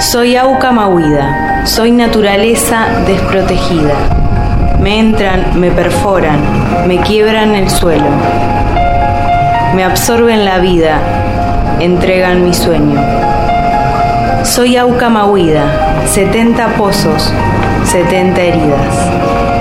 Soy 0.00 0.36
Auca 0.36 0.72
Mahuida, 0.72 1.66
soy 1.66 1.90
naturaleza 1.90 2.86
desprotegida. 3.06 4.78
Me 4.80 4.98
entran, 5.00 5.60
me 5.60 5.70
perforan, 5.70 6.88
me 6.88 6.98
quiebran 7.02 7.54
el 7.54 7.68
suelo. 7.68 8.08
Me 9.74 9.84
absorben 9.84 10.46
la 10.46 10.58
vida, 10.58 11.76
entregan 11.78 12.42
mi 12.42 12.54
sueño. 12.54 12.98
Soy 14.44 14.78
Auca 14.78 15.10
Mahuida, 15.10 16.06
70 16.06 16.68
pozos, 16.78 17.30
70 17.84 18.40
heridas. 18.40 19.51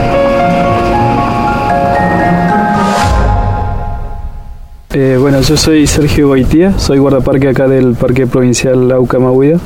Eh, 4.94 5.18
bueno, 5.18 5.40
yo 5.40 5.56
soy 5.56 5.88
Sergio 5.88 6.28
Goitía, 6.28 6.78
soy 6.78 6.98
guardaparque 6.98 7.48
acá 7.48 7.66
del 7.70 7.94
Parque 7.94 8.28
Provincial 8.28 8.90
Lauca 8.90 9.20
Mahuida. 9.20 9.58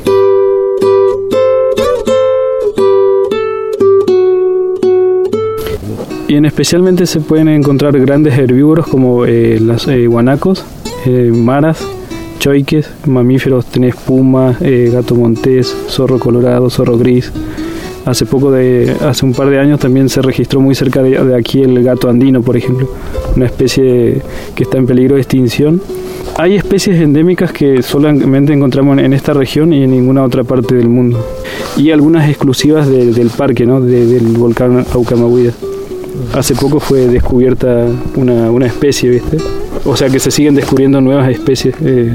Y 6.28 6.36
en 6.36 6.44
especialmente 6.44 7.06
se 7.06 7.18
pueden 7.20 7.48
encontrar 7.48 7.98
grandes 7.98 8.38
herbívoros 8.38 8.86
como 8.86 9.24
eh, 9.26 9.58
los 9.60 9.88
guanacos, 10.08 10.64
eh, 11.06 11.32
maras, 11.34 11.84
choiques, 12.38 12.88
mamíferos, 13.06 13.66
tenés 13.66 13.96
puma, 13.96 14.56
eh, 14.60 14.90
gato 14.92 15.16
montés, 15.16 15.76
zorro 15.88 16.20
colorado, 16.20 16.70
zorro 16.70 16.98
gris. 16.98 17.32
Hace 18.04 18.26
poco 18.26 18.52
de, 18.52 18.94
hace 19.00 19.26
un 19.26 19.34
par 19.34 19.50
de 19.50 19.58
años 19.58 19.80
también 19.80 20.08
se 20.08 20.22
registró 20.22 20.60
muy 20.60 20.76
cerca 20.76 21.02
de 21.02 21.34
aquí 21.36 21.62
el 21.62 21.82
gato 21.82 22.08
andino, 22.08 22.42
por 22.42 22.56
ejemplo, 22.56 22.88
una 23.36 23.46
especie 23.46 24.22
que 24.54 24.62
está 24.64 24.78
en 24.78 24.86
peligro 24.86 25.14
de 25.16 25.20
extinción. 25.22 25.80
Hay 26.38 26.54
especies 26.56 27.00
endémicas 27.00 27.52
que 27.52 27.82
solamente 27.82 28.52
encontramos 28.52 28.98
en 28.98 29.12
esta 29.12 29.32
región 29.32 29.72
y 29.72 29.84
en 29.84 29.90
ninguna 29.90 30.22
otra 30.24 30.44
parte 30.44 30.74
del 30.74 30.88
mundo. 30.88 31.24
Y 31.76 31.90
algunas 31.90 32.28
exclusivas 32.28 32.88
de- 32.88 33.12
del 33.12 33.28
parque, 33.30 33.64
¿no? 33.66 33.80
De- 33.80 34.06
del 34.06 34.26
volcán 34.36 34.84
Aucamahuida. 34.92 35.52
Hace 36.34 36.54
poco 36.54 36.80
fue 36.80 37.06
descubierta 37.06 37.86
una, 38.16 38.50
una 38.50 38.66
especie, 38.66 39.10
¿viste? 39.10 39.38
O 39.84 39.96
sea 39.96 40.08
que 40.10 40.18
se 40.18 40.30
siguen 40.30 40.54
descubriendo 40.54 41.00
nuevas 41.00 41.30
especies 41.30 41.74
eh, 41.82 42.12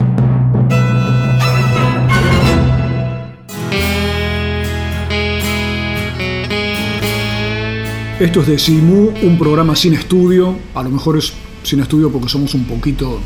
Esto 8.18 8.40
es 8.40 8.46
de 8.48 8.58
Simu, 8.58 9.12
un 9.22 9.38
programa 9.38 9.76
sin 9.76 9.94
estudio, 9.94 10.56
a 10.74 10.82
lo 10.82 10.90
mejor 10.90 11.18
es 11.18 11.34
sin 11.62 11.78
estudio 11.78 12.10
porque 12.10 12.28
somos 12.28 12.52
un 12.54 12.64
poquito 12.64 13.20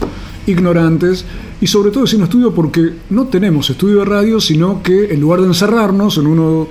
ignorantes 0.47 1.25
y 1.61 1.67
sobre 1.67 1.91
todo 1.91 2.07
sin 2.07 2.23
estudio 2.23 2.53
porque 2.55 2.93
no 3.09 3.27
tenemos 3.29 3.71
estudio 3.71 4.01
de 4.01 4.05
radio, 4.05 4.41
sino 4.41 4.83
que 4.83 5.15
en 5.15 5.21
lugar 5.21 5.41
de 5.41 5.47
encerrarnos 5.47 6.19
en 6.19 6.27
uno 6.27 6.69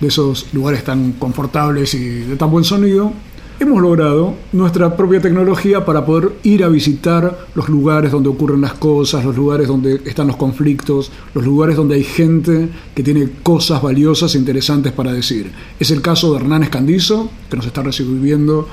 de 0.00 0.08
esos 0.08 0.46
lugares 0.52 0.84
tan 0.84 1.12
confortables 1.12 1.94
y 1.94 2.20
de 2.20 2.36
tan 2.36 2.50
buen 2.50 2.64
sonido, 2.64 3.12
hemos 3.60 3.82
logrado 3.82 4.34
nuestra 4.52 4.96
propia 4.96 5.20
tecnología 5.20 5.84
para 5.84 6.06
poder 6.06 6.32
ir 6.44 6.64
a 6.64 6.68
visitar 6.68 7.46
los 7.54 7.68
lugares 7.68 8.10
donde 8.10 8.30
ocurren 8.30 8.62
las 8.62 8.72
cosas, 8.72 9.22
los 9.22 9.36
lugares 9.36 9.68
donde 9.68 10.00
están 10.06 10.28
los 10.28 10.36
conflictos, 10.36 11.12
los 11.34 11.44
lugares 11.44 11.76
donde 11.76 11.96
hay 11.96 12.04
gente 12.04 12.70
que 12.94 13.02
tiene 13.02 13.28
cosas 13.42 13.82
valiosas 13.82 14.34
e 14.34 14.38
interesantes 14.38 14.92
para 14.92 15.12
decir. 15.12 15.52
Es 15.78 15.90
el 15.90 16.00
caso 16.00 16.32
de 16.32 16.40
Hernán 16.40 16.62
Escandizo, 16.62 17.30
que 17.50 17.56
nos 17.58 17.66
está 17.66 17.82
recibiendo 17.82 18.66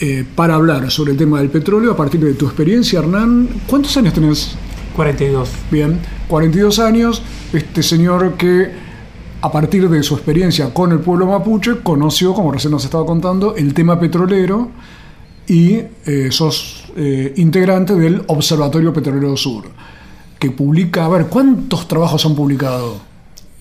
eh, 0.00 0.24
para 0.34 0.54
hablar 0.54 0.90
sobre 0.90 1.12
el 1.12 1.18
tema 1.18 1.38
del 1.38 1.50
petróleo 1.50 1.92
a 1.92 1.96
partir 1.96 2.20
de 2.20 2.32
tu 2.32 2.46
experiencia, 2.46 3.00
Hernán. 3.00 3.46
¿Cuántos 3.66 3.94
años 3.98 4.14
tenés? 4.14 4.56
42. 4.96 5.50
Bien, 5.70 5.98
42 6.28 6.78
años, 6.78 7.22
este 7.52 7.82
señor 7.82 8.34
que 8.38 8.70
a 9.44 9.52
partir 9.52 9.90
de 9.90 10.02
su 10.02 10.14
experiencia 10.14 10.72
con 10.72 10.90
el 10.90 11.00
pueblo 11.00 11.26
mapuche 11.26 11.80
conoció, 11.82 12.32
como 12.32 12.50
recién 12.50 12.70
nos 12.70 12.82
estaba 12.82 13.04
contando, 13.04 13.54
el 13.54 13.74
tema 13.74 14.00
petrolero 14.00 14.70
y 15.46 15.82
eh, 16.06 16.28
sos 16.30 16.86
eh, 16.96 17.34
integrante 17.36 17.94
del 17.94 18.22
Observatorio 18.28 18.94
Petrolero 18.94 19.36
Sur, 19.36 19.64
que 20.38 20.50
publica, 20.50 21.04
a 21.04 21.10
ver, 21.10 21.26
¿cuántos 21.26 21.86
trabajos 21.86 22.24
han 22.24 22.34
publicado? 22.34 22.96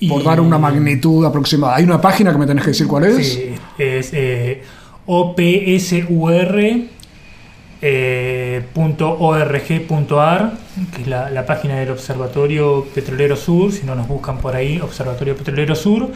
Por 0.08 0.24
dar 0.24 0.40
una 0.40 0.58
magnitud 0.58 1.26
aproximada. 1.26 1.76
Hay 1.76 1.84
una 1.84 2.00
página 2.00 2.32
que 2.32 2.38
me 2.38 2.48
tenés 2.48 2.64
que 2.64 2.70
decir 2.70 2.88
cuál 2.88 3.04
es. 3.04 3.34
Sí, 3.34 3.50
es 3.78 4.12
eh, 4.14 4.64
opsur 5.06 5.36
eh, 7.86 8.64
.org.ar, 8.74 10.54
que 10.96 11.02
es 11.02 11.08
la, 11.08 11.30
la 11.30 11.46
página 11.46 11.76
del 11.76 11.92
Observatorio 11.92 12.86
Petrolero 12.96 13.36
Sur, 13.36 13.72
si 13.74 13.86
no 13.86 13.94
nos 13.94 14.08
buscan 14.08 14.38
por 14.38 14.56
ahí, 14.56 14.80
Observatorio 14.82 15.36
Petrolero 15.36 15.76
Sur. 15.76 16.10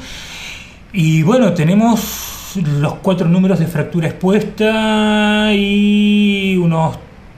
Y 0.93 1.23
bueno, 1.23 1.53
tenemos 1.53 2.53
los 2.79 2.93
cuatro 2.95 3.27
números 3.27 3.59
de 3.59 3.67
fractura 3.67 4.07
expuesta 4.07 5.49
y 5.53 6.55
unos 6.57 6.97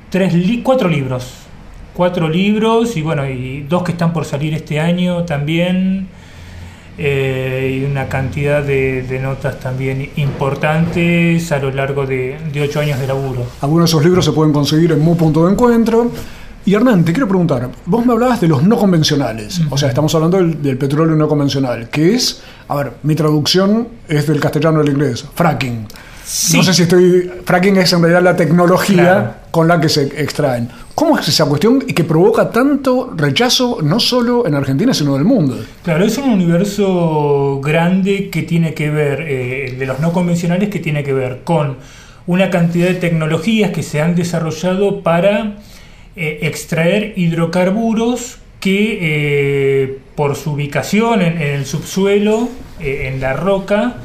tres 0.09 0.33
li- 0.33 0.61
cuatro 0.61 0.87
libros. 0.87 1.33
Cuatro 1.95 2.29
libros 2.29 2.95
y 2.95 3.01
bueno, 3.01 3.27
y 3.27 3.65
dos 3.67 3.83
que 3.83 3.91
están 3.93 4.13
por 4.13 4.25
salir 4.25 4.53
este 4.53 4.79
año 4.79 5.23
también. 5.25 6.07
Eh, 6.99 7.79
y 7.81 7.85
una 7.89 8.07
cantidad 8.09 8.61
de, 8.61 9.03
de 9.03 9.19
notas 9.19 9.59
también 9.59 10.09
importantes 10.17 11.51
a 11.51 11.59
lo 11.59 11.71
largo 11.71 12.05
de, 12.05 12.37
de 12.51 12.61
ocho 12.61 12.79
años 12.81 12.99
de 12.99 13.07
laburo. 13.07 13.45
Algunos 13.61 13.85
de 13.89 13.95
esos 13.95 14.03
libros 14.03 14.25
se 14.25 14.31
pueden 14.31 14.53
conseguir 14.53 14.91
en 14.91 14.99
Mu 14.99 15.15
Punto 15.15 15.45
de 15.45 15.53
Encuentro. 15.53 16.11
Y 16.65 16.75
Hernán, 16.75 17.03
te 17.05 17.13
quiero 17.13 17.27
preguntar, 17.27 17.69
vos 17.85 18.05
me 18.05 18.11
hablabas 18.13 18.41
de 18.41 18.47
los 18.47 18.61
no 18.63 18.77
convencionales, 18.77 19.61
o 19.69 19.77
sea, 19.77 19.89
estamos 19.89 20.13
hablando 20.13 20.37
del, 20.37 20.61
del 20.61 20.77
petróleo 20.77 21.15
no 21.15 21.27
convencional, 21.27 21.89
que 21.89 22.13
es, 22.13 22.41
a 22.67 22.75
ver, 22.75 22.91
mi 23.03 23.15
traducción 23.15 23.87
es 24.07 24.27
del 24.27 24.39
castellano 24.39 24.81
al 24.81 24.89
inglés, 24.89 25.25
fracking. 25.33 25.87
No 26.53 26.61
sé 26.63 26.73
si 26.73 26.83
estoy, 26.83 27.31
fracking 27.45 27.77
es 27.77 27.91
en 27.93 28.01
realidad 28.01 28.21
la 28.21 28.35
tecnología 28.35 28.95
Claro. 29.03 29.33
con 29.49 29.67
la 29.67 29.79
que 29.81 29.89
se 29.89 30.03
extraen. 30.21 30.69
¿Cómo 30.99 31.17
es 31.17 31.29
esa 31.29 31.45
cuestión 31.45 31.79
que 31.79 32.03
provoca 32.03 32.51
tanto 32.51 33.13
rechazo 33.15 33.77
no 33.81 34.01
solo 34.01 34.45
en 34.45 34.53
Argentina, 34.53 34.93
sino 34.93 35.15
en 35.15 35.21
el 35.21 35.25
mundo? 35.25 35.57
Claro, 35.81 36.03
es 36.03 36.17
un 36.17 36.29
universo 36.29 37.61
grande 37.63 38.29
que 38.29 38.43
tiene 38.43 38.73
que 38.73 38.89
ver, 38.89 39.21
eh, 39.21 39.75
de 39.79 39.85
los 39.85 40.01
no 40.01 40.11
convencionales, 40.11 40.67
que 40.67 40.79
tiene 40.79 41.01
que 41.01 41.13
ver 41.13 41.39
con 41.45 41.77
una 42.27 42.49
cantidad 42.49 42.89
de 42.89 42.95
tecnologías 42.95 43.71
que 43.71 43.81
se 43.81 44.01
han 44.01 44.13
desarrollado 44.13 45.01
para 45.01 45.59
eh, 46.17 46.39
extraer 46.41 47.13
hidrocarburos 47.15 48.39
que 48.59 48.99
eh, 49.01 49.99
por 50.15 50.35
su 50.35 50.51
ubicación 50.51 51.21
en, 51.21 51.41
el 51.41 51.65
subsuelo, 51.65 52.49
eh, 52.81 53.09
en 53.09 53.21
la 53.21 53.31
roca, 53.31 53.95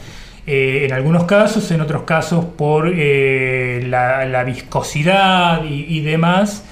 eh, 0.46 0.82
en 0.84 0.92
algunos 0.92 1.24
casos, 1.24 1.68
en 1.72 1.80
otros 1.80 2.04
casos 2.04 2.44
por 2.44 2.88
eh, 2.94 3.84
la, 3.88 4.44
viscosidad 4.44 5.64
y 5.64 5.98
demás, 5.98 6.62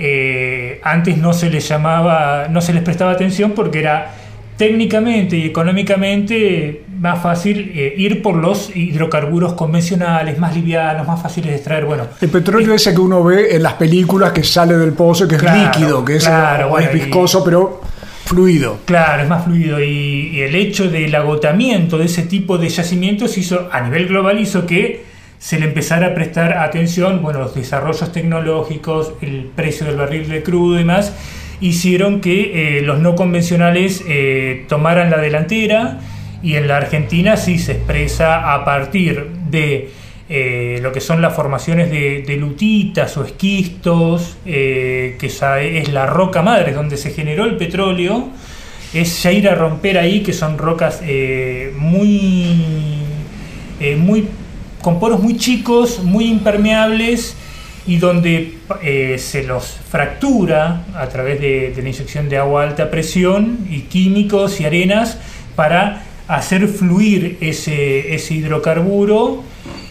eh, 0.00 0.80
antes 0.82 1.16
no 1.18 1.32
se 1.32 1.50
les 1.50 1.68
llamaba, 1.68 2.48
no 2.50 2.60
se 2.60 2.72
les 2.72 2.82
prestaba 2.82 3.12
atención 3.12 3.52
porque 3.52 3.78
era 3.80 4.14
técnicamente 4.56 5.36
y 5.38 5.46
económicamente 5.46 6.82
más 6.98 7.22
fácil 7.22 7.72
eh, 7.74 7.94
ir 7.96 8.20
por 8.20 8.36
los 8.36 8.74
hidrocarburos 8.76 9.54
convencionales, 9.54 10.38
más 10.38 10.54
livianos, 10.54 11.06
más 11.06 11.22
fáciles 11.22 11.50
de 11.50 11.56
extraer. 11.56 11.86
Bueno, 11.86 12.04
El 12.20 12.28
petróleo 12.28 12.74
ese 12.74 12.92
que 12.92 13.00
uno 13.00 13.24
ve 13.24 13.56
en 13.56 13.62
las 13.62 13.74
películas 13.74 14.32
que 14.32 14.42
sale 14.44 14.76
del 14.76 14.92
pozo, 14.92 15.26
que 15.26 15.36
es 15.36 15.40
Claro, 15.40 15.70
líquido, 15.72 16.04
que 16.04 16.16
es, 16.16 16.24
claro, 16.24 16.66
o 16.66 16.70
bueno, 16.70 16.88
es 16.90 16.94
y- 16.96 16.98
viscoso, 16.98 17.42
pero 17.44 17.80
fluido. 18.26 18.78
Claro, 18.84 19.22
es 19.22 19.28
más 19.28 19.44
fluido 19.44 19.80
y, 19.82 20.30
y 20.34 20.40
el 20.42 20.54
hecho 20.54 20.90
del 20.90 21.14
agotamiento 21.14 21.96
de 21.98 22.04
ese 22.04 22.22
tipo 22.24 22.58
de 22.58 22.68
yacimientos 22.68 23.38
hizo, 23.38 23.68
a 23.72 23.80
nivel 23.80 24.06
global, 24.08 24.38
hizo 24.38 24.66
que 24.66 25.04
se 25.40 25.58
le 25.58 25.64
empezara 25.64 26.08
a 26.08 26.14
prestar 26.14 26.58
atención, 26.58 27.22
bueno, 27.22 27.38
los 27.40 27.54
desarrollos 27.54 28.12
tecnológicos, 28.12 29.14
el 29.22 29.50
precio 29.56 29.86
del 29.86 29.96
barril 29.96 30.28
de 30.28 30.42
crudo 30.42 30.74
y 30.74 30.78
demás, 30.80 31.14
hicieron 31.62 32.20
que 32.20 32.78
eh, 32.78 32.82
los 32.82 33.00
no 33.00 33.16
convencionales 33.16 34.04
eh, 34.06 34.66
tomaran 34.68 35.10
la 35.10 35.16
delantera 35.16 35.98
y 36.42 36.56
en 36.56 36.68
la 36.68 36.76
Argentina 36.76 37.38
sí 37.38 37.58
se 37.58 37.72
expresa 37.72 38.52
a 38.52 38.66
partir 38.66 39.28
de 39.50 39.88
eh, 40.28 40.78
lo 40.82 40.92
que 40.92 41.00
son 41.00 41.22
las 41.22 41.34
formaciones 41.34 41.90
de, 41.90 42.20
de 42.20 42.36
lutitas 42.36 43.16
o 43.16 43.24
esquistos, 43.24 44.36
que 44.44 45.16
es 45.22 45.88
la 45.88 46.04
roca 46.04 46.42
madre 46.42 46.72
donde 46.72 46.98
se 46.98 47.12
generó 47.12 47.46
el 47.46 47.56
petróleo, 47.56 48.28
es 48.92 49.22
ya 49.22 49.32
ir 49.32 49.48
a 49.48 49.54
romper 49.54 49.96
ahí, 49.96 50.20
que 50.22 50.34
son 50.34 50.58
rocas 50.58 51.02
muy, 51.76 52.62
muy 53.98 54.28
con 54.82 54.98
poros 54.98 55.20
muy 55.20 55.36
chicos, 55.36 56.02
muy 56.02 56.26
impermeables 56.26 57.36
y 57.86 57.96
donde 57.96 58.58
eh, 58.82 59.16
se 59.18 59.42
los 59.44 59.78
fractura 59.90 60.84
a 60.94 61.08
través 61.08 61.40
de, 61.40 61.72
la 61.74 61.88
inyección 61.88 62.28
de 62.28 62.38
agua 62.38 62.62
a 62.62 62.68
alta 62.68 62.90
presión 62.90 63.66
y 63.70 63.82
químicos 63.82 64.60
y 64.60 64.64
arenas 64.64 65.18
para 65.56 66.04
hacer 66.28 66.68
fluir 66.68 67.38
ese, 67.40 68.14
ese 68.14 68.34
hidrocarburo. 68.34 69.42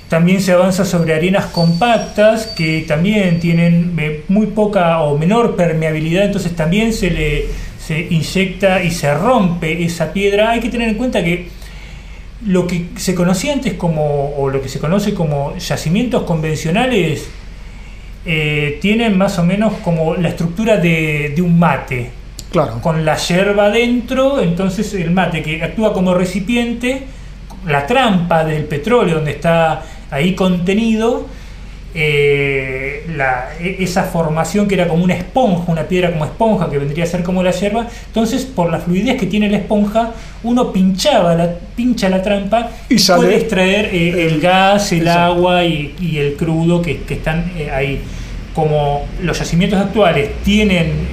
También 0.07 0.41
se 0.41 0.53
avanza 0.53 0.85
sobre 0.85 1.13
arenas 1.13 1.45
compactas 1.47 2.47
que 2.47 2.83
también 2.87 3.39
tienen 3.39 3.93
eh, 3.99 4.23
muy 4.27 4.47
poca 4.47 5.01
o 5.01 5.17
menor 5.17 5.55
permeabilidad, 5.55 6.25
entonces 6.25 6.55
también 6.55 6.93
se 6.93 7.11
le 7.11 7.45
se 7.89 8.01
inyecta 8.11 8.83
y 8.83 8.91
se 8.91 9.11
rompe 9.15 9.83
esa 9.83 10.13
piedra. 10.13 10.51
Hay 10.51 10.59
que 10.59 10.69
tener 10.69 10.89
en 10.89 10.95
cuenta 10.95 11.23
que 11.23 11.47
lo 12.45 12.67
que 12.67 12.89
se 12.95 13.15
conocía 13.15 13.53
antes 13.53 13.73
como, 13.73 14.33
o 14.37 14.49
lo 14.49 14.61
que 14.61 14.69
se 14.69 14.79
conoce 14.79 15.13
como 15.13 15.55
yacimientos 15.57 16.23
convencionales, 16.23 17.29
eh, 18.25 18.77
tienen 18.81 19.17
más 19.17 19.39
o 19.39 19.43
menos 19.43 19.73
como 19.83 20.15
la 20.15 20.29
estructura 20.29 20.77
de, 20.77 21.33
de 21.35 21.41
un 21.41 21.57
mate, 21.59 22.11
Claro. 22.51 22.81
con 22.81 23.05
la 23.05 23.15
yerba 23.15 23.69
dentro, 23.69 24.41
entonces 24.41 24.93
el 24.95 25.11
mate 25.11 25.43
que 25.43 25.61
actúa 25.63 25.93
como 25.93 26.13
recipiente, 26.15 27.03
la 27.67 27.85
trampa 27.85 28.43
del 28.43 28.63
petróleo 28.65 29.15
donde 29.15 29.31
está 29.31 29.83
ahí 30.09 30.33
contenido, 30.33 31.27
eh, 31.95 33.03
la- 33.15 33.49
e- 33.59 33.77
esa 33.83 34.03
formación 34.03 34.67
que 34.67 34.75
era 34.75 34.87
como 34.87 35.03
una 35.03 35.15
esponja, 35.15 35.71
una 35.71 35.83
piedra 35.83 36.11
como 36.11 36.25
esponja 36.25 36.69
que 36.69 36.77
vendría 36.77 37.03
a 37.03 37.07
ser 37.07 37.23
como 37.23 37.41
la 37.43 37.51
yerba, 37.51 37.87
entonces 38.07 38.45
por 38.45 38.69
la 38.71 38.79
fluidez 38.79 39.19
que 39.19 39.25
tiene 39.25 39.49
la 39.49 39.57
esponja, 39.57 40.11
uno 40.43 40.71
pinchaba 40.71 41.35
la, 41.35 41.49
pincha 41.75 42.09
la 42.09 42.21
trampa 42.21 42.69
Y 42.89 42.97
puede 42.99 43.37
extraer 43.37 43.85
eh, 43.93 44.27
el 44.27 44.39
gas, 44.39 44.91
el 44.91 44.99
Exacto. 44.99 45.21
agua 45.21 45.63
y, 45.65 45.95
y 46.01 46.17
el 46.17 46.33
crudo 46.35 46.81
que, 46.81 47.01
que 47.01 47.15
están 47.15 47.51
eh, 47.57 47.69
ahí. 47.71 48.01
Como 48.55 49.05
los 49.21 49.39
yacimientos 49.39 49.79
actuales 49.79 50.29
tienen 50.43 51.07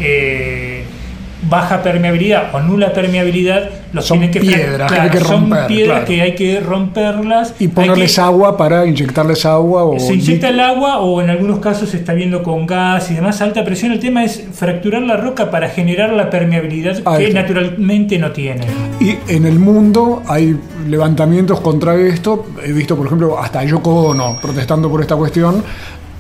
baja 1.48 1.82
permeabilidad 1.82 2.54
o 2.54 2.60
nula 2.60 2.92
permeabilidad, 2.92 3.68
los 3.92 4.06
Son 4.06 4.18
tienen 4.18 4.32
que 4.32 4.40
piedras 4.40 4.90
que 4.90 4.98
hay 4.98 5.10
que 5.10 5.20
son 5.20 5.28
romper, 5.42 5.66
piedras 5.66 5.90
claro. 5.98 6.06
que 6.06 6.22
hay 6.22 6.34
que 6.34 6.60
romperlas 6.60 7.54
Y 7.58 7.68
ponerles 7.68 8.14
que- 8.14 8.20
agua 8.20 8.56
para 8.56 8.86
inyectarles 8.86 9.44
agua 9.46 9.84
o 9.84 9.98
se 9.98 10.14
inyecta 10.14 10.48
el 10.48 10.60
agua 10.60 10.98
o 11.00 11.20
en 11.22 11.30
algunos 11.30 11.58
casos 11.60 11.90
se 11.90 11.98
está 11.98 12.14
viendo 12.14 12.42
con 12.42 12.66
gas 12.66 13.10
y 13.10 13.14
demás 13.14 13.40
alta 13.42 13.64
presión. 13.64 13.92
El 13.92 14.00
tema 14.00 14.24
es 14.24 14.44
fracturar 14.52 15.02
la 15.02 15.16
roca 15.16 15.50
para 15.50 15.68
generar 15.68 16.12
la 16.12 16.30
permeabilidad 16.30 16.94
que 17.02 17.24
está. 17.26 17.40
naturalmente 17.42 18.18
no 18.18 18.32
tiene. 18.32 18.64
Y 19.00 19.16
en 19.28 19.46
el 19.46 19.58
mundo 19.58 20.22
hay 20.26 20.58
levantamientos 20.88 21.60
contra 21.60 21.94
esto. 21.96 22.46
He 22.64 22.72
visto, 22.72 22.96
por 22.96 23.06
ejemplo, 23.06 23.38
hasta 23.38 23.62
Yoko 23.64 23.90
Ono 24.08 24.36
protestando 24.40 24.90
por 24.90 25.00
esta 25.02 25.16
cuestión 25.16 25.62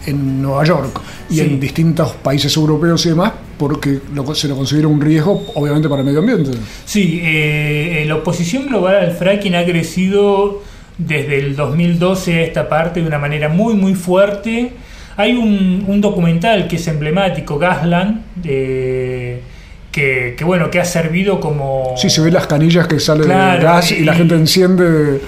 en 0.06 0.40
Nueva 0.42 0.64
York 0.64 1.00
y 1.30 1.34
Sí. 1.34 1.40
en 1.40 1.60
distintos 1.60 2.12
países 2.22 2.56
europeos 2.56 3.04
y 3.06 3.10
demás, 3.10 3.32
porque 3.58 3.98
lo- 4.14 4.34
se 4.34 4.48
lo 4.48 4.56
considera 4.56 4.88
un 4.88 5.00
riesgo, 5.00 5.44
obviamente, 5.54 5.88
para 5.88 6.00
el 6.00 6.06
medio 6.06 6.20
ambiente. 6.20 6.50
Sí, 6.84 7.20
eh, 7.22 8.04
la 8.06 8.16
oposición 8.16 8.66
global 8.68 8.96
al 8.96 9.12
fracking 9.12 9.54
ha 9.56 9.64
crecido 9.64 10.62
desde 10.98 11.38
el 11.38 11.56
2012 11.56 12.34
a 12.38 12.42
esta 12.42 12.68
parte 12.68 13.00
de 13.00 13.06
una 13.06 13.18
manera 13.18 13.48
muy 13.48 13.74
muy 13.74 13.94
fuerte. 13.94 14.72
Hay 15.18 15.32
un, 15.34 15.84
un 15.86 16.00
documental 16.00 16.68
que 16.68 16.76
es 16.76 16.86
emblemático, 16.88 17.58
Gasland, 17.58 18.22
de- 18.36 19.40
que, 19.90 20.34
que, 20.36 20.44
bueno, 20.44 20.70
que 20.70 20.78
ha 20.78 20.84
servido 20.84 21.40
como... 21.40 21.94
Sí, 21.96 22.10
se 22.10 22.20
ven 22.20 22.34
las 22.34 22.46
canillas 22.46 22.86
que 22.86 23.00
sale 23.00 23.24
Claro, 23.24 23.52
del 23.54 23.62
gas 23.62 23.92
y, 23.92 24.04
la 24.04 24.12
gente 24.14 24.34
enciende. 24.34 25.20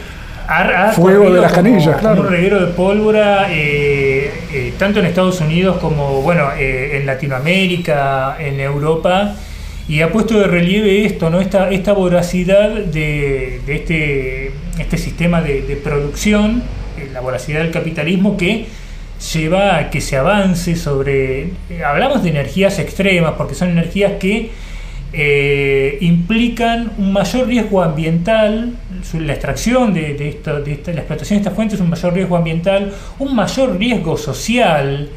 Ha- 0.46 0.88
ha 0.88 0.92
Fuego 0.92 1.32
de 1.32 1.40
las 1.40 1.52
como- 1.52 1.64
canillas, 1.70 1.96
claro. 2.00 2.20
un 2.22 2.28
reguero 2.28 2.60
de 2.60 2.72
pólvora, 2.74 3.46
eh, 3.50 4.07
eh, 4.52 4.72
tanto 4.78 5.00
en 5.00 5.06
Estados 5.06 5.40
Unidos 5.40 5.78
como 5.78 6.22
bueno 6.22 6.50
eh, 6.58 6.98
en 6.98 7.06
Latinoamérica, 7.06 8.36
en 8.38 8.60
Europa, 8.60 9.34
y 9.88 10.00
ha 10.02 10.10
puesto 10.12 10.38
de 10.38 10.46
relieve 10.46 11.06
esto, 11.06 11.30
¿no? 11.30 11.40
esta, 11.40 11.70
esta 11.70 11.92
voracidad 11.92 12.70
de, 12.70 13.60
de 13.66 13.74
este, 13.74 14.52
este 14.78 14.98
sistema 14.98 15.40
de, 15.40 15.80
producción, 15.82 16.62
eh, 16.98 17.08
la 17.12 17.20
voracidad 17.20 17.60
del 17.60 17.70
capitalismo 17.70 18.36
que 18.36 18.66
lleva 19.32 19.76
a 19.76 19.90
que 19.90 20.00
se 20.00 20.16
avance 20.16 20.76
sobre... 20.76 21.52
eh, 21.70 21.84
hablamos 21.84 22.22
de 22.22 22.30
energías 22.30 22.78
extremas, 22.78 23.32
porque 23.38 23.54
son 23.54 23.70
energías 23.70 24.12
que 24.20 24.50
implican 26.00 26.92
un 26.98 27.12
mayor 27.14 27.46
riesgo 27.46 27.82
ambiental, 27.82 28.74
la 29.20 29.32
extracción 29.32 29.92
de, 29.94 30.00
de 30.14 30.14
de 30.14 30.72
esta- 30.72 30.92
la 30.92 31.00
explotación 31.00 31.38
de 31.38 31.42
estas 31.42 31.54
fuentes, 31.54 31.80
un 31.80 31.90
mayor 31.90 32.14
riesgo 32.14 32.36
ambiental, 32.36 32.92
un 33.18 33.34
mayor 33.34 33.76
riesgo 33.78 34.16
social, 34.16 35.08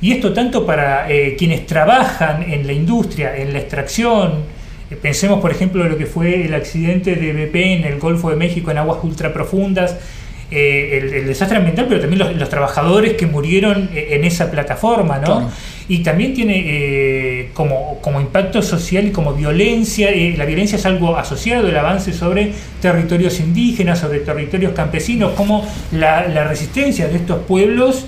y 0.00 0.12
esto 0.12 0.32
tanto 0.32 0.64
para 0.64 1.10
eh, 1.10 1.34
quienes 1.36 1.66
trabajan 1.66 2.42
en 2.50 2.66
la 2.66 2.72
industria, 2.72 3.36
en 3.36 3.52
la 3.52 3.58
extracción, 3.60 4.32
eh, 4.90 4.96
Pensemos, 4.96 5.40
por 5.40 5.50
ejemplo, 5.50 5.84
lo 5.84 5.98
que 5.98 6.06
fue 6.06 6.46
el 6.46 6.54
accidente 6.54 7.14
de 7.16 7.32
BP 7.32 7.56
en 7.56 7.84
el 7.84 7.98
Golfo 7.98 8.30
de 8.30 8.36
México 8.36 8.70
en 8.70 8.78
aguas 8.78 8.98
ultraprofundas, 9.02 9.96
eh, 10.50 11.00
el, 11.02 11.12
el 11.12 11.26
desastre 11.26 11.58
ambiental, 11.58 11.86
pero 11.88 12.00
también 12.00 12.20
los, 12.20 12.34
los 12.34 12.48
trabajadores 12.48 13.14
que 13.14 13.26
murieron 13.26 13.90
eh, 13.94 14.08
en 14.12 14.24
esa 14.24 14.50
plataforma, 14.50 15.18
¿no? 15.18 15.24
Claro. 15.24 15.50
Y 15.90 15.98
también 15.98 16.34
tiene 16.34 16.62
eh, 16.66 17.50
como, 17.54 17.98
como 18.00 18.20
impacto 18.20 18.62
social 18.62 19.06
y 19.06 19.10
como 19.10 19.34
violencia, 19.34 20.10
eh, 20.10 20.34
la 20.36 20.44
violencia 20.44 20.76
es 20.76 20.86
algo 20.86 21.16
asociado, 21.16 21.68
el 21.68 21.76
avance 21.76 22.12
sobre 22.12 22.52
territorios 22.80 23.40
indígenas, 23.40 23.98
sobre 23.98 24.20
territorios 24.20 24.72
campesinos, 24.72 25.32
como 25.32 25.66
la, 25.92 26.28
la 26.28 26.44
resistencia 26.44 27.08
de 27.08 27.16
estos 27.16 27.40
pueblos 27.44 28.06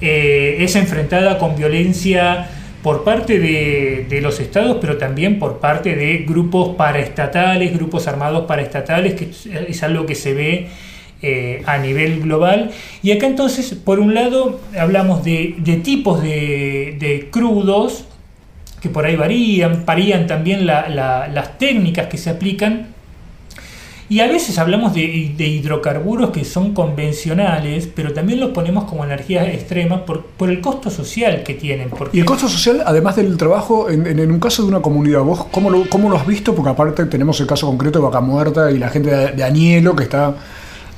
es 0.00 0.74
enfrentada 0.74 1.38
con 1.38 1.54
violencia 1.54 2.48
por 2.82 3.04
parte 3.04 3.38
de, 3.38 4.04
de, 4.08 4.20
los 4.20 4.40
estados, 4.40 4.78
pero 4.80 4.96
también 4.96 5.38
por 5.38 5.60
parte 5.60 5.94
de 5.94 6.24
grupos 6.26 6.74
paraestatales, 6.74 7.72
grupos 7.72 8.08
armados 8.08 8.46
paraestatales, 8.46 9.14
que 9.14 9.30
es 9.68 9.82
algo 9.84 10.04
que 10.04 10.16
se 10.16 10.34
ve 10.34 10.68
eh, 11.24 11.62
a 11.66 11.78
nivel 11.78 12.20
global. 12.20 12.72
Y 13.00 13.12
acá 13.12 13.28
entonces, 13.28 13.74
por 13.74 14.00
un 14.00 14.12
lado, 14.12 14.58
hablamos 14.76 15.22
de, 15.22 15.54
de 15.58 15.76
tipos 15.76 16.20
de, 16.20 16.96
de, 16.98 17.28
crudos, 17.30 18.06
que 18.80 18.88
por 18.88 19.06
ahí 19.06 19.14
varían, 19.14 19.84
varían 19.86 20.26
también 20.26 20.66
la, 20.66 20.88
la, 20.88 21.28
las 21.28 21.58
técnicas 21.58 22.08
que 22.08 22.18
se 22.18 22.28
aplican. 22.28 22.88
Y 24.08 24.18
a 24.18 24.26
veces 24.26 24.58
hablamos 24.58 24.94
de, 24.94 25.00
hidrocarburos 25.02 26.30
que 26.30 26.44
son 26.44 26.74
convencionales, 26.74 27.88
pero 27.94 28.12
también 28.12 28.40
los 28.40 28.50
ponemos 28.50 28.84
como 28.84 29.04
energías 29.04 29.46
extremas 29.46 30.00
por, 30.00 30.26
por 30.26 30.50
el 30.50 30.60
costo 30.60 30.90
social 30.90 31.44
que 31.44 31.54
tienen. 31.54 31.88
Y 32.12 32.18
el 32.18 32.24
costo 32.24 32.48
social, 32.48 32.82
además 32.84 33.14
del 33.14 33.36
trabajo, 33.36 33.88
en, 33.88 34.06
en, 34.06 34.30
un 34.32 34.40
caso 34.40 34.62
de 34.62 34.68
una 34.68 34.82
comunidad, 34.82 35.20
¿vos 35.20 35.46
cómo 35.52 35.70
lo, 35.70 35.88
cómo 35.88 36.10
lo 36.10 36.16
has 36.16 36.26
visto? 36.26 36.52
Porque 36.52 36.70
aparte 36.70 37.06
tenemos 37.06 37.40
el 37.40 37.46
caso 37.46 37.68
concreto 37.68 38.00
de 38.00 38.04
Vaca 38.06 38.20
Muerta 38.20 38.72
y 38.72 38.78
la 38.78 38.88
gente 38.88 39.08
de, 39.08 39.28
de 39.28 39.44
Anielo 39.44 39.94
que 39.94 40.02
está 40.02 40.34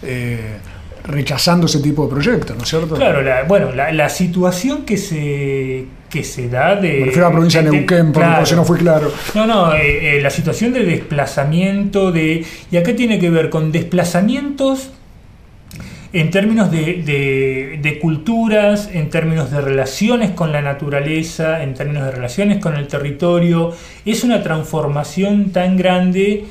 eh, 0.04 0.58
rechazando 1.04 1.66
ese 1.66 1.80
tipo 1.80 2.04
de 2.06 2.10
proyectos, 2.10 2.56
¿no 2.56 2.62
es 2.62 2.68
cierto? 2.68 2.94
Claro, 2.94 3.22
la, 3.22 3.42
bueno, 3.44 3.72
la, 3.72 3.92
la, 3.92 4.08
situación 4.08 4.84
que 4.84 4.96
se, 4.96 5.84
que 6.08 6.24
se 6.24 6.48
da 6.48 6.76
de... 6.76 7.00
Me 7.00 7.06
refiero 7.06 7.26
a 7.26 7.30
la 7.30 7.34
provincia 7.34 7.62
de, 7.62 7.70
de 7.70 7.76
Neuquén, 7.76 8.12
por 8.12 8.22
claro, 8.22 8.56
no 8.56 8.64
fui 8.64 8.78
claro. 8.78 9.12
No, 9.34 9.46
no, 9.46 9.74
eh, 9.74 10.16
eh, 10.16 10.20
la 10.22 10.30
situación 10.30 10.72
de 10.72 10.84
desplazamiento, 10.84 12.10
de 12.10 12.44
y 12.70 12.76
acá 12.76 12.96
tiene 12.96 13.18
que 13.18 13.30
ver 13.30 13.50
con 13.50 13.70
desplazamientos 13.70 14.90
en 16.14 16.30
términos 16.30 16.70
de, 16.70 17.02
de, 17.02 17.80
de, 17.82 17.98
culturas, 17.98 18.88
en 18.92 19.10
términos 19.10 19.50
de 19.50 19.60
relaciones 19.60 20.30
con 20.30 20.52
la 20.52 20.62
naturaleza, 20.62 21.64
en 21.64 21.74
términos 21.74 22.04
de 22.04 22.12
relaciones 22.12 22.58
con 22.58 22.76
el 22.76 22.86
territorio. 22.86 23.72
Es 24.06 24.22
una 24.22 24.40
transformación 24.40 25.50
tan 25.50 25.76
grande 25.76 26.44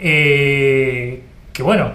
eh, 0.00 1.20
que, 1.52 1.62
bueno, 1.62 1.92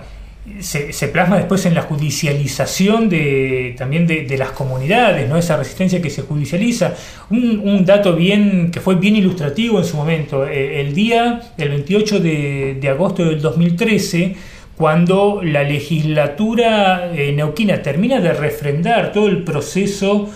se, 0.61 1.07
plasma 1.09 1.37
después 1.37 1.65
en 1.65 1.73
la 1.73 1.83
judicialización 1.83 3.09
de, 3.09 3.75
también 3.77 4.07
de, 4.07 4.37
las 4.37 4.51
comunidades, 4.51 5.29
¿no? 5.29 5.37
esa 5.37 5.57
resistencia 5.57 6.01
que 6.01 6.09
se 6.09 6.23
judicializa. 6.23 6.93
Un, 7.29 7.85
dato 7.85 8.15
bien 8.15 8.71
que 8.71 8.81
fue 8.81 8.95
bien 8.95 9.15
ilustrativo 9.15 9.79
en 9.79 9.85
su 9.85 9.97
momento, 9.97 10.47
eh, 10.47 10.81
el 10.81 10.93
día, 10.93 11.41
el 11.57 11.69
28 11.69 12.19
de, 12.19 12.89
agosto 12.89 13.25
del 13.25 13.41
2013, 13.41 14.35
cuando 14.75 15.41
la 15.43 15.63
legislatura 15.63 17.11
eh, 17.13 17.31
neuquina 17.33 17.81
termina 17.81 18.19
de 18.19 18.33
refrendar 18.33 19.11
todo 19.11 19.27
el 19.27 19.43
proceso 19.43 20.29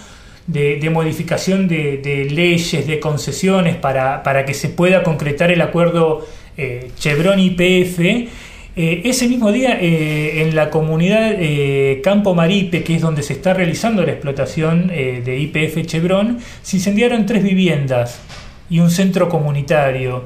de, 0.47 0.89
modificación 0.91 1.67
de, 1.67 1.97
de, 1.97 2.26
leyes, 2.26 2.86
de 2.86 3.00
concesiones 3.00 3.76
para, 3.76 4.24
para, 4.24 4.45
que 4.45 4.54
se 4.54 4.69
pueda 4.69 5.04
concretar 5.04 5.52
el 5.52 5.62
acuerdo 5.62 6.26
eh, 6.58 6.91
Chevron-IPF, 7.00 8.28
eh, 8.73 9.01
ese 9.03 9.27
mismo 9.27 9.51
día, 9.51 9.77
eh, 9.81 10.43
en 10.43 10.55
la 10.55 10.69
comunidad 10.69 11.34
eh, 11.38 11.99
Campo 12.01 12.34
Maripe, 12.34 12.84
que 12.84 12.95
es 12.95 13.01
donde 13.01 13.21
se 13.21 13.34
está 13.34 13.53
realizando 13.53 14.03
la 14.03 14.13
explotación 14.13 14.89
eh, 14.93 15.21
de 15.25 15.39
IPF 15.39 15.86
Chevron, 15.86 16.39
se 16.62 16.77
incendiaron 16.77 17.25
tres 17.25 17.43
viviendas 17.43 18.21
y 18.69 18.79
un 18.79 18.89
centro 18.89 19.27
comunitario. 19.27 20.23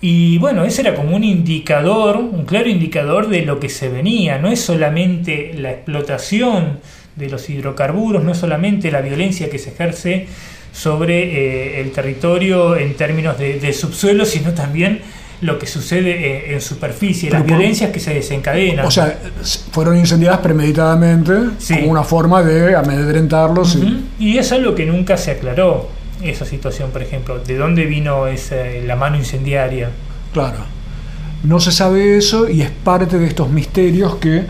Y 0.00 0.38
bueno, 0.38 0.64
ese 0.64 0.82
era 0.82 0.94
como 0.94 1.16
un 1.16 1.24
indicador, 1.24 2.16
un 2.16 2.46
claro 2.46 2.68
indicador 2.68 3.28
de 3.28 3.42
lo 3.42 3.60
que 3.60 3.68
se 3.68 3.90
venía. 3.90 4.38
No 4.38 4.48
es 4.48 4.60
solamente 4.60 5.52
la 5.54 5.72
explotación 5.72 6.80
de 7.14 7.28
los 7.28 7.48
hidrocarburos, 7.50 8.24
no 8.24 8.32
es 8.32 8.38
solamente 8.38 8.90
la 8.90 9.02
violencia 9.02 9.50
que 9.50 9.58
se 9.58 9.70
ejerce 9.70 10.28
sobre 10.72 11.80
el 11.80 11.90
territorio 11.92 12.76
en 12.76 12.94
términos 12.94 13.38
de, 13.38 13.58
de 13.58 13.72
subsuelo, 13.72 14.26
sino 14.26 14.52
también 14.52 15.00
lo 15.40 15.58
que 15.58 15.66
sucede 15.66 16.54
en 16.54 16.60
superficie, 16.60 17.28
Pero 17.28 17.40
las 17.40 17.48
por, 17.48 17.58
violencias 17.58 17.90
que 17.90 18.00
se 18.00 18.14
desencadenan. 18.14 18.86
O 18.86 18.90
sea, 18.90 19.18
fueron 19.70 19.96
incendiadas 19.96 20.40
premeditadamente 20.40 21.32
sí. 21.58 21.74
como 21.74 21.90
una 21.90 22.04
forma 22.04 22.42
de 22.42 22.74
amedrentarlos. 22.74 23.76
Uh 23.76 23.80
-huh. 23.80 24.00
y... 24.18 24.32
y 24.32 24.38
es 24.38 24.50
algo 24.52 24.74
que 24.74 24.86
nunca 24.86 25.16
se 25.16 25.32
aclaró, 25.32 25.88
esa 26.22 26.44
situación, 26.46 26.90
por 26.90 27.02
ejemplo. 27.02 27.38
¿De 27.38 27.56
dónde 27.56 27.84
vino 27.84 28.26
esa, 28.26 28.56
la 28.84 28.96
mano 28.96 29.16
incendiaria? 29.16 29.90
Claro. 30.32 30.58
No 31.44 31.60
se 31.60 31.70
sabe 31.70 32.16
eso 32.16 32.48
y 32.48 32.62
es 32.62 32.70
parte 32.70 33.18
de 33.18 33.26
estos 33.26 33.50
misterios 33.50 34.16
que 34.16 34.44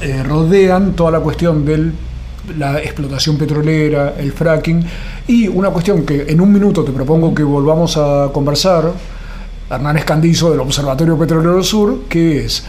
eh, 0.00 0.22
rodean 0.22 0.94
toda 0.94 1.10
la 1.12 1.20
cuestión 1.20 1.64
de 1.64 1.92
la 2.58 2.78
explotación 2.80 3.38
petrolera, 3.38 4.14
el 4.18 4.32
fracking 4.32 4.84
y 5.28 5.48
una 5.48 5.70
cuestión 5.70 6.04
que 6.04 6.26
en 6.28 6.40
un 6.40 6.52
minuto 6.52 6.84
te 6.84 6.92
propongo 6.92 7.34
que 7.34 7.42
volvamos 7.42 7.96
a 7.96 8.30
conversar 8.32 8.92
Hernán 9.76 9.98
Escandizo 9.98 10.50
del 10.50 10.60
Observatorio 10.60 11.18
Petrolero 11.18 11.62
Sur, 11.62 12.04
que 12.08 12.44
es, 12.44 12.64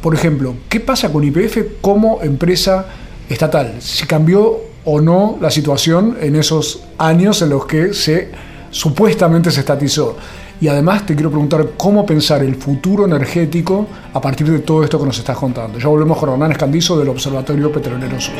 por 0.00 0.14
ejemplo, 0.14 0.54
¿qué 0.68 0.80
pasa 0.80 1.12
con 1.12 1.24
IPF 1.24 1.80
como 1.80 2.22
empresa 2.22 2.86
estatal? 3.28 3.76
Si 3.80 4.06
cambió 4.06 4.60
o 4.84 5.00
no 5.00 5.38
la 5.40 5.50
situación 5.50 6.16
en 6.20 6.36
esos 6.36 6.84
años 6.98 7.42
en 7.42 7.50
los 7.50 7.66
que 7.66 7.92
se 7.92 8.30
supuestamente 8.70 9.50
se 9.50 9.60
estatizó. 9.60 10.16
Y 10.60 10.68
además 10.68 11.04
te 11.04 11.14
quiero 11.14 11.30
preguntar 11.30 11.72
cómo 11.76 12.06
pensar 12.06 12.42
el 12.42 12.54
futuro 12.54 13.04
energético 13.04 13.86
a 14.12 14.20
partir 14.20 14.50
de 14.50 14.60
todo 14.60 14.84
esto 14.84 14.98
que 14.98 15.06
nos 15.06 15.18
estás 15.18 15.36
contando. 15.36 15.78
Ya 15.78 15.88
volvemos 15.88 16.16
con 16.18 16.30
Hernán 16.30 16.52
Escandizo 16.52 16.98
del 16.98 17.08
Observatorio 17.08 17.70
Petrolero 17.70 18.18
Sur. 18.20 18.34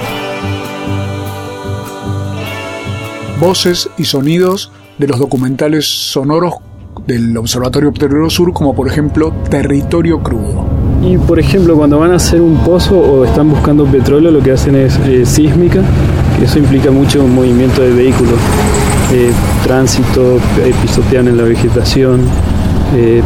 Voces 3.39 3.91
y 3.99 4.05
sonidos 4.05 4.73
de 4.97 5.09
los 5.09 5.19
documentales 5.19 5.85
sonoros 5.85 6.55
del 7.07 7.37
Observatorio 7.37 7.93
Petrolero 7.93 8.29
Sur, 8.29 8.53
como 8.53 8.75
por 8.75 8.89
ejemplo 8.89 9.33
Territorio 9.49 10.21
Crudo. 10.21 10.67
Y 11.03 11.17
por 11.19 11.39
ejemplo, 11.39 11.77
cuando 11.77 11.99
van 11.99 12.13
a 12.13 12.17
hacer 12.17 12.41
un 12.41 12.57
pozo 12.59 12.99
o 12.99 13.25
están 13.25 13.51
buscando 13.51 13.85
petróleo, 13.85 14.31
lo 14.31 14.41
que 14.41 14.53
hacen 14.53 14.75
es 14.75 14.99
eh, 15.07 15.25
sísmica, 15.25 15.83
eso 16.43 16.59
implica 16.59 16.91
mucho 16.91 17.27
movimiento 17.27 17.83
de 17.83 17.93
vehículos, 17.93 18.35
eh, 19.13 19.31
tránsito, 19.63 20.37
eh, 20.37 20.75
pisotean 20.83 21.29
en 21.29 21.37
la 21.37 21.45
vegetación, 21.45 22.21
eh, 22.97 23.23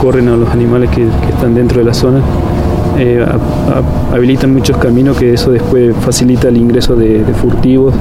corren 0.00 0.28
a 0.28 0.36
los 0.36 0.48
animales 0.50 0.90
que, 0.90 1.06
están 1.28 1.54
dentro 1.54 1.78
de 1.78 1.84
la 1.84 1.94
zona. 1.94 2.20
Habilitan 4.10 4.54
muchos 4.54 4.78
caminos 4.78 5.18
que 5.18 5.34
eso 5.34 5.50
después 5.50 5.94
facilita 6.00 6.48
el 6.48 6.56
ingreso 6.56 6.96
de, 6.96 7.24
de 7.24 7.34
furtivos 7.34 7.92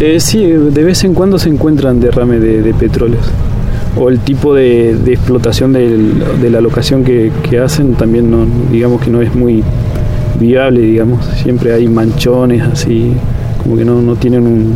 Eh, 0.00 0.20
sí, 0.20 0.46
de 0.46 0.84
vez 0.84 1.02
en 1.02 1.12
cuando 1.12 1.40
se 1.40 1.48
encuentran 1.48 1.98
derrame 1.98 2.38
de, 2.38 2.62
de 2.62 2.72
petróleos. 2.72 3.26
O 3.96 4.08
el 4.08 4.20
tipo 4.20 4.54
de, 4.54 4.92
explotación 5.06 5.72
de 5.72 6.50
la 6.50 6.60
locación 6.60 7.02
que, 7.02 7.32
hacen 7.58 7.94
también 7.94 8.30
no, 8.30 8.46
digamos 8.70 9.02
que 9.02 9.10
no 9.10 9.20
es 9.20 9.34
muy 9.34 9.64
viable, 10.38 10.82
digamos. 10.82 11.24
Siempre 11.42 11.72
hay 11.72 11.88
manchones 11.88 12.62
así, 12.62 13.12
como 13.60 13.76
que 13.76 13.84
no, 13.84 14.00
no 14.00 14.14
tienen 14.14 14.46
un 14.46 14.74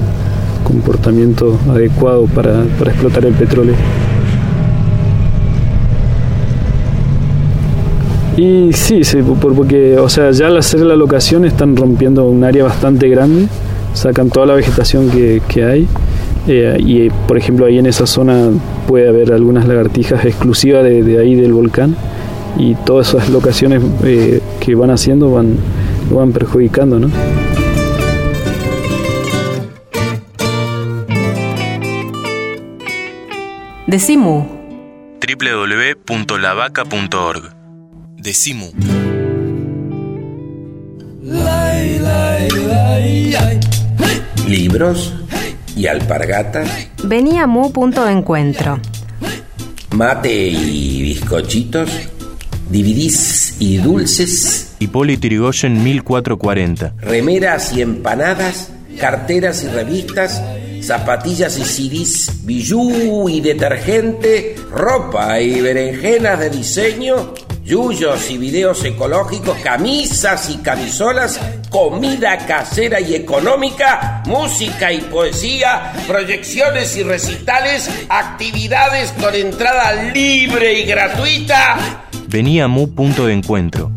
comportamiento 0.65 1.57
adecuado 1.71 2.27
para, 2.27 2.65
para 2.77 2.91
explotar 2.91 3.25
el 3.25 3.35
petróleo. 3.35 3.75
Y 8.37 8.73
sí, 8.73 9.05
sí, 9.05 9.19
porque, 9.23 9.99
o 9.99 10.09
sea, 10.09 10.33
ya 10.33 10.49
al 10.49 10.57
hacer 10.57 10.81
la 10.81 10.97
locación 10.97 11.45
están 11.45 11.77
rompiendo 11.77 12.29
un 12.29 12.43
área 12.43 12.65
bastante 12.65 13.09
grande 13.09 13.47
sacan 13.95 14.31
toda 14.31 14.47
la 14.47 14.55
vegetación 14.55 15.11
que, 15.11 15.43
que 15.49 15.65
hay 15.65 15.89
eh, 16.49 16.77
y 16.79 17.11
por 17.11 17.37
ejemplo 17.37 17.67
ahí 17.67 17.79
en 17.79 17.87
esa 17.87 18.07
zona 18.07 18.49
puede 18.87 19.09
haber 19.09 19.33
algunas 19.33 19.67
lagartijas 19.67 20.25
exclusivas 20.25 20.83
de, 20.83 21.03
de 21.03 21.21
ahí 21.21 21.35
del 21.35 21.53
volcán 21.53 21.95
y 22.59 22.75
todas 22.75 23.11
esas 23.11 23.31
locaciones 23.31 23.83
eh, 24.05 24.41
que 24.61 24.75
van 24.75 24.91
haciendo 24.91 25.31
van, 25.31 25.57
lo 26.11 26.17
van 26.17 26.33
perjudicando, 26.33 26.99
¿no? 26.99 27.09
Decimu. 33.87 34.45
www.lavaca.org 35.21 37.43
Decimu 38.17 38.73
libros 44.53 45.15
y 45.75 45.87
alpargatas. 45.87 46.69
Venía 47.03 47.47
Mu 47.47 47.73
punto 47.73 48.05
de 48.05 48.13
encuentro. 48.13 48.79
Mate 49.93 50.49
y 50.49 51.03
bizcochitos. 51.03 51.91
DVDs 52.71 53.57
y 53.61 53.79
dulces. 53.79 54.77
Hipólito 54.79 55.27
Yrigoyen 55.27 55.83
1440. 55.83 56.95
Remeras 57.01 57.73
y 57.73 57.81
empanadas. 57.83 58.71
carteras 59.01 59.65
y 59.65 59.69
revistas, 59.69 60.43
zapatillas 60.83 61.59
y 61.59 61.65
CDs, 61.65 62.45
bijú 62.45 63.29
y 63.29 63.41
detergente, 63.41 64.57
ropa 64.71 65.41
y 65.41 65.61
berenjenas 65.61 66.39
de 66.41 66.51
diseño, 66.51 67.35
yuyos 67.65 68.31
y 68.31 68.39
videos 68.39 68.85
ecológicos, 68.85 69.57
camisas 69.59 70.51
y 70.51 70.57
camisolas, 70.59 71.41
comida 71.71 72.39
casera 72.47 73.01
y 73.01 73.15
económica, 73.15 74.23
música 74.27 74.93
y 74.93 75.01
poesía, 75.01 75.93
proyecciones 76.07 76.97
y 76.97 77.03
recitales, 77.03 77.89
actividades 78.09 79.13
con 79.13 79.35
entrada 79.35 80.13
libre 80.13 80.81
y 80.81 80.85
gratuita. 80.85 82.07
Venía 82.29 82.67
Mu 82.67 82.89
Punto 82.95 83.27
de 83.27 83.35
Encuentro. 83.35 83.93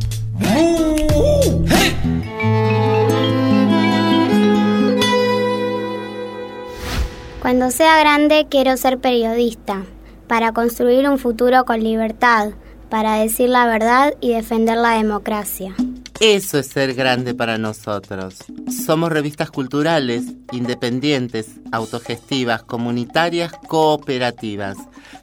Cuando 7.46 7.70
sea 7.70 8.00
grande 8.00 8.48
quiero 8.50 8.76
ser 8.76 8.98
periodista, 8.98 9.84
para 10.28 10.52
construir 10.52 11.08
un 11.08 11.20
futuro 11.20 11.64
con 11.64 11.84
libertad, 11.84 12.54
para 12.90 13.18
decir 13.18 13.50
la 13.50 13.68
verdad 13.68 14.16
y 14.20 14.34
defender 14.34 14.78
la 14.78 14.98
democracia. 14.98 15.76
Eso 16.28 16.58
es 16.58 16.66
ser 16.66 16.96
grande 16.96 17.36
para 17.36 17.60
nosotros. 17.60 18.38
Somos 18.84 19.12
revistas 19.12 19.52
culturales, 19.52 20.24
independientes, 20.52 21.60
autogestivas, 21.72 22.64
comunitarias, 22.64 23.52
cooperativas. 23.68 24.76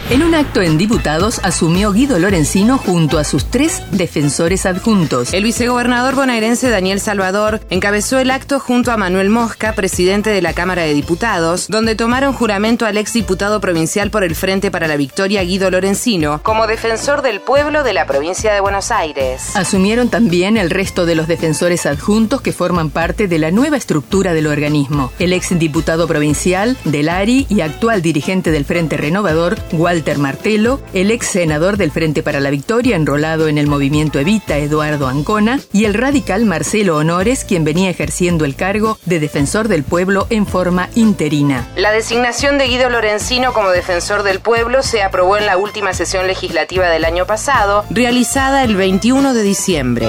En 0.09 0.23
un 0.23 0.37
acto 0.37 0.63
en 0.63 0.79
diputados 0.79 1.41
asumió 1.43 1.91
Guido 1.91 2.21
Lorenzino 2.21 2.79
junto 2.79 3.19
a 3.19 3.25
sus 3.25 3.47
tres 3.47 3.83
defensores 3.91 4.65
adjuntos. 4.65 5.35
El 5.35 5.43
vicegobernador 5.43 6.15
bonaerense 6.15 6.71
Daniel 6.71 7.01
Salvador 7.01 7.61
encabezó 7.71 8.21
el 8.21 8.31
acto 8.31 8.61
junto 8.61 8.93
a 8.93 8.97
Manuel 8.97 9.31
Mosca, 9.31 9.73
presidente 9.73 10.31
de 10.31 10.43
la 10.43 10.53
Cámara 10.53 10.83
de 10.83 10.95
Diputados, 10.95 11.67
donde 11.67 11.97
tomaron 11.97 12.35
juramento 12.35 12.87
al 12.87 12.99
exdiputado 12.99 13.61
provincial 13.61 14.13
por 14.13 14.23
el 14.23 14.37
Frente 14.37 14.71
para 14.71 14.87
la 14.87 14.97
Victoria 14.97 15.43
Guido 15.43 15.73
Lorenzino 15.73 16.41
como 16.45 16.69
defensor 16.69 17.23
del 17.23 17.41
pueblo 17.41 17.83
de 17.83 17.93
la 17.93 18.07
provincia 18.07 18.55
de 18.55 18.61
Buenos 18.61 18.93
Aires. 18.93 19.57
Asumieron 19.57 20.09
también 20.09 20.57
el 20.57 20.71
resto 20.71 21.05
de 21.05 21.17
los 21.17 21.27
defensores 21.27 21.85
adjuntos 21.85 22.43
que 22.43 22.53
forman 22.53 22.91
parte 22.91 23.27
de 23.27 23.41
la 23.41 23.51
nueva 23.51 23.77
estructura 23.77 24.35
del 24.35 24.47
organismo. 24.47 25.11
El 25.19 25.33
exdiputado 25.33 26.07
provincial 26.07 26.77
del 26.85 27.09
ARI 27.09 27.47
y 27.49 27.61
actual 27.63 28.03
dirigente 28.03 28.53
del 28.53 28.65
Frente 28.65 28.97
Renovador, 28.97 29.59
Walter 29.97 30.19
Martelo, 30.19 30.79
el 30.93 31.11
ex 31.11 31.27
senador 31.27 31.79
del 31.79 31.91
Frente 31.91 32.23
para 32.23 32.39
la 32.39 32.51
Victoria 32.51 32.97
enrolado 32.97 33.49
en 33.49 33.57
el 33.57 33.67
movimiento 33.67 34.19
Evita, 34.19 34.59
Eduardo 34.59 35.09
Ancona, 35.09 35.59
y 35.73 35.87
el 35.87 35.95
radical 35.95 36.45
Marcelo 36.45 36.99
Honores, 36.99 37.47
quien 37.47 37.65
venía 37.65 37.89
ejerciendo 37.89 38.45
el 38.45 38.57
cargo 38.57 38.99
de 39.07 39.21
defensor 39.21 39.69
del 39.69 39.85
pueblo 39.85 40.27
en 40.29 40.47
forma 40.47 40.91
interina. 40.97 41.67
La 41.77 41.93
designación 41.93 42.59
de 42.59 42.67
Guido 42.67 42.91
Lorenzino 42.91 43.55
como 43.55 43.71
defensor 43.71 44.23
del 44.23 44.41
pueblo 44.41 44.83
se 44.83 45.03
aprobó 45.03 45.39
en 45.39 45.47
la 45.47 45.57
última 45.57 45.95
sesión 45.95 46.27
legislativa 46.27 46.91
del 46.91 47.07
año 47.07 47.27
pasado, 47.27 47.87
realizada 47.89 48.65
el 48.65 48.77
21 48.77 49.33
de 49.33 49.43
diciembre. 49.43 50.09